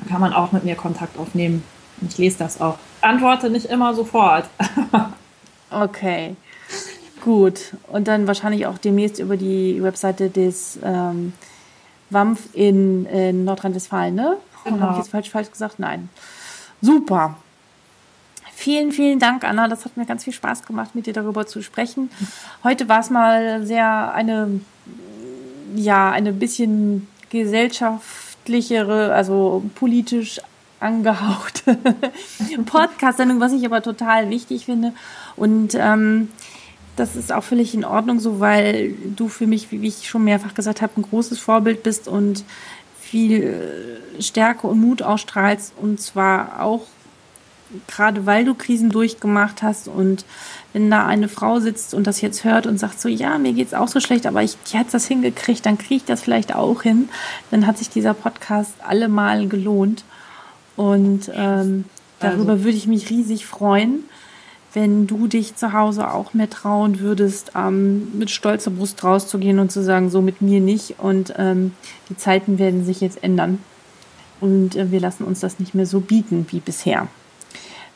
[0.00, 1.64] Da kann man auch mit mir Kontakt aufnehmen.
[2.06, 2.78] Ich lese das auch.
[3.00, 4.48] Antworte nicht immer sofort.
[5.70, 6.36] okay.
[7.22, 7.74] Gut.
[7.88, 11.32] Und dann wahrscheinlich auch demnächst über die Webseite des ähm,
[12.10, 14.36] WAMF in, in Nordrhein-Westfalen, ne?
[14.64, 14.80] Genau.
[14.80, 15.78] Habe ich jetzt falsch, falsch gesagt?
[15.78, 16.08] Nein.
[16.80, 17.36] Super.
[18.54, 19.68] Vielen, vielen Dank, Anna.
[19.68, 22.10] Das hat mir ganz viel Spaß gemacht, mit dir darüber zu sprechen.
[22.64, 24.60] Heute war es mal sehr eine,
[25.76, 30.40] ja, eine bisschen gesellschaftlichere, also politisch
[30.80, 31.64] angehaucht
[32.66, 34.92] Podcast-Sendung, was ich aber total wichtig finde.
[35.36, 36.28] Und ähm,
[36.96, 40.54] das ist auch völlig in Ordnung so, weil du für mich, wie ich schon mehrfach
[40.54, 42.44] gesagt habe, ein großes Vorbild bist und
[43.00, 43.42] viel
[44.18, 46.86] äh, Stärke und Mut ausstrahlst und zwar auch
[47.86, 50.24] gerade weil du Krisen durchgemacht hast und
[50.72, 53.74] wenn da eine Frau sitzt und das jetzt hört und sagt so, ja, mir geht's
[53.74, 56.82] auch so schlecht, aber ich, die hat das hingekriegt, dann kriege ich das vielleicht auch
[56.82, 57.08] hin,
[57.50, 60.04] dann hat sich dieser Podcast allemal gelohnt.
[60.78, 61.86] Und ähm,
[62.20, 62.64] darüber also.
[62.64, 64.04] würde ich mich riesig freuen,
[64.74, 69.72] wenn du dich zu Hause auch mehr trauen würdest, ähm, mit stolzer Brust rauszugehen und
[69.72, 71.00] zu sagen, so mit mir nicht.
[71.00, 71.74] Und ähm,
[72.08, 73.58] die Zeiten werden sich jetzt ändern.
[74.40, 77.08] Und äh, wir lassen uns das nicht mehr so bieten wie bisher.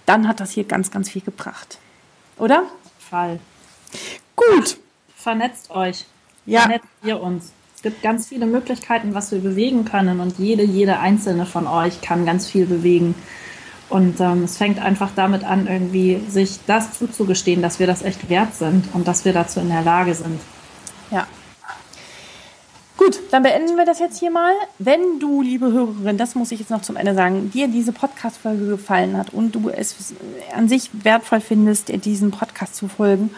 [0.05, 1.79] Dann hat das hier ganz, ganz viel gebracht.
[2.37, 2.65] Oder?
[2.99, 3.39] Fall.
[4.35, 4.77] Gut.
[5.15, 6.07] Vernetzt euch.
[6.47, 6.63] Ja.
[6.63, 7.53] Vernetzt ihr uns.
[7.83, 10.21] Es gibt ganz viele Möglichkeiten, was wir bewegen können.
[10.21, 13.17] Und jede, jede einzelne von euch kann ganz viel bewegen.
[13.89, 18.31] Und ähm, es fängt einfach damit an, irgendwie sich das zuzugestehen, dass wir das echt
[18.31, 20.41] wert sind und dass wir dazu in der Lage sind.
[21.11, 21.27] Ja.
[22.97, 24.53] Gut, dann beenden wir das jetzt hier mal.
[24.79, 28.65] Wenn du, liebe Hörerin, das muss ich jetzt noch zum Ende sagen, dir diese Podcast-Folge
[28.65, 30.15] gefallen hat und du es
[30.55, 33.31] an sich wertvoll findest, diesen Podcast zu folgen,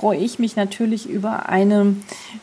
[0.00, 1.94] freue ich mich natürlich über eine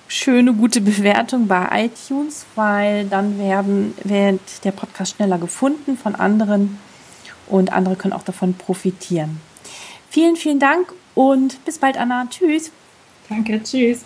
[0.07, 6.77] schöne, gute Bewertung bei iTunes, weil dann werden, wird der Podcast schneller gefunden von anderen
[7.47, 9.41] und andere können auch davon profitieren.
[10.11, 12.27] Vielen, vielen Dank und bis bald, Anna.
[12.29, 12.71] Tschüss.
[13.27, 14.01] Danke, tschüss.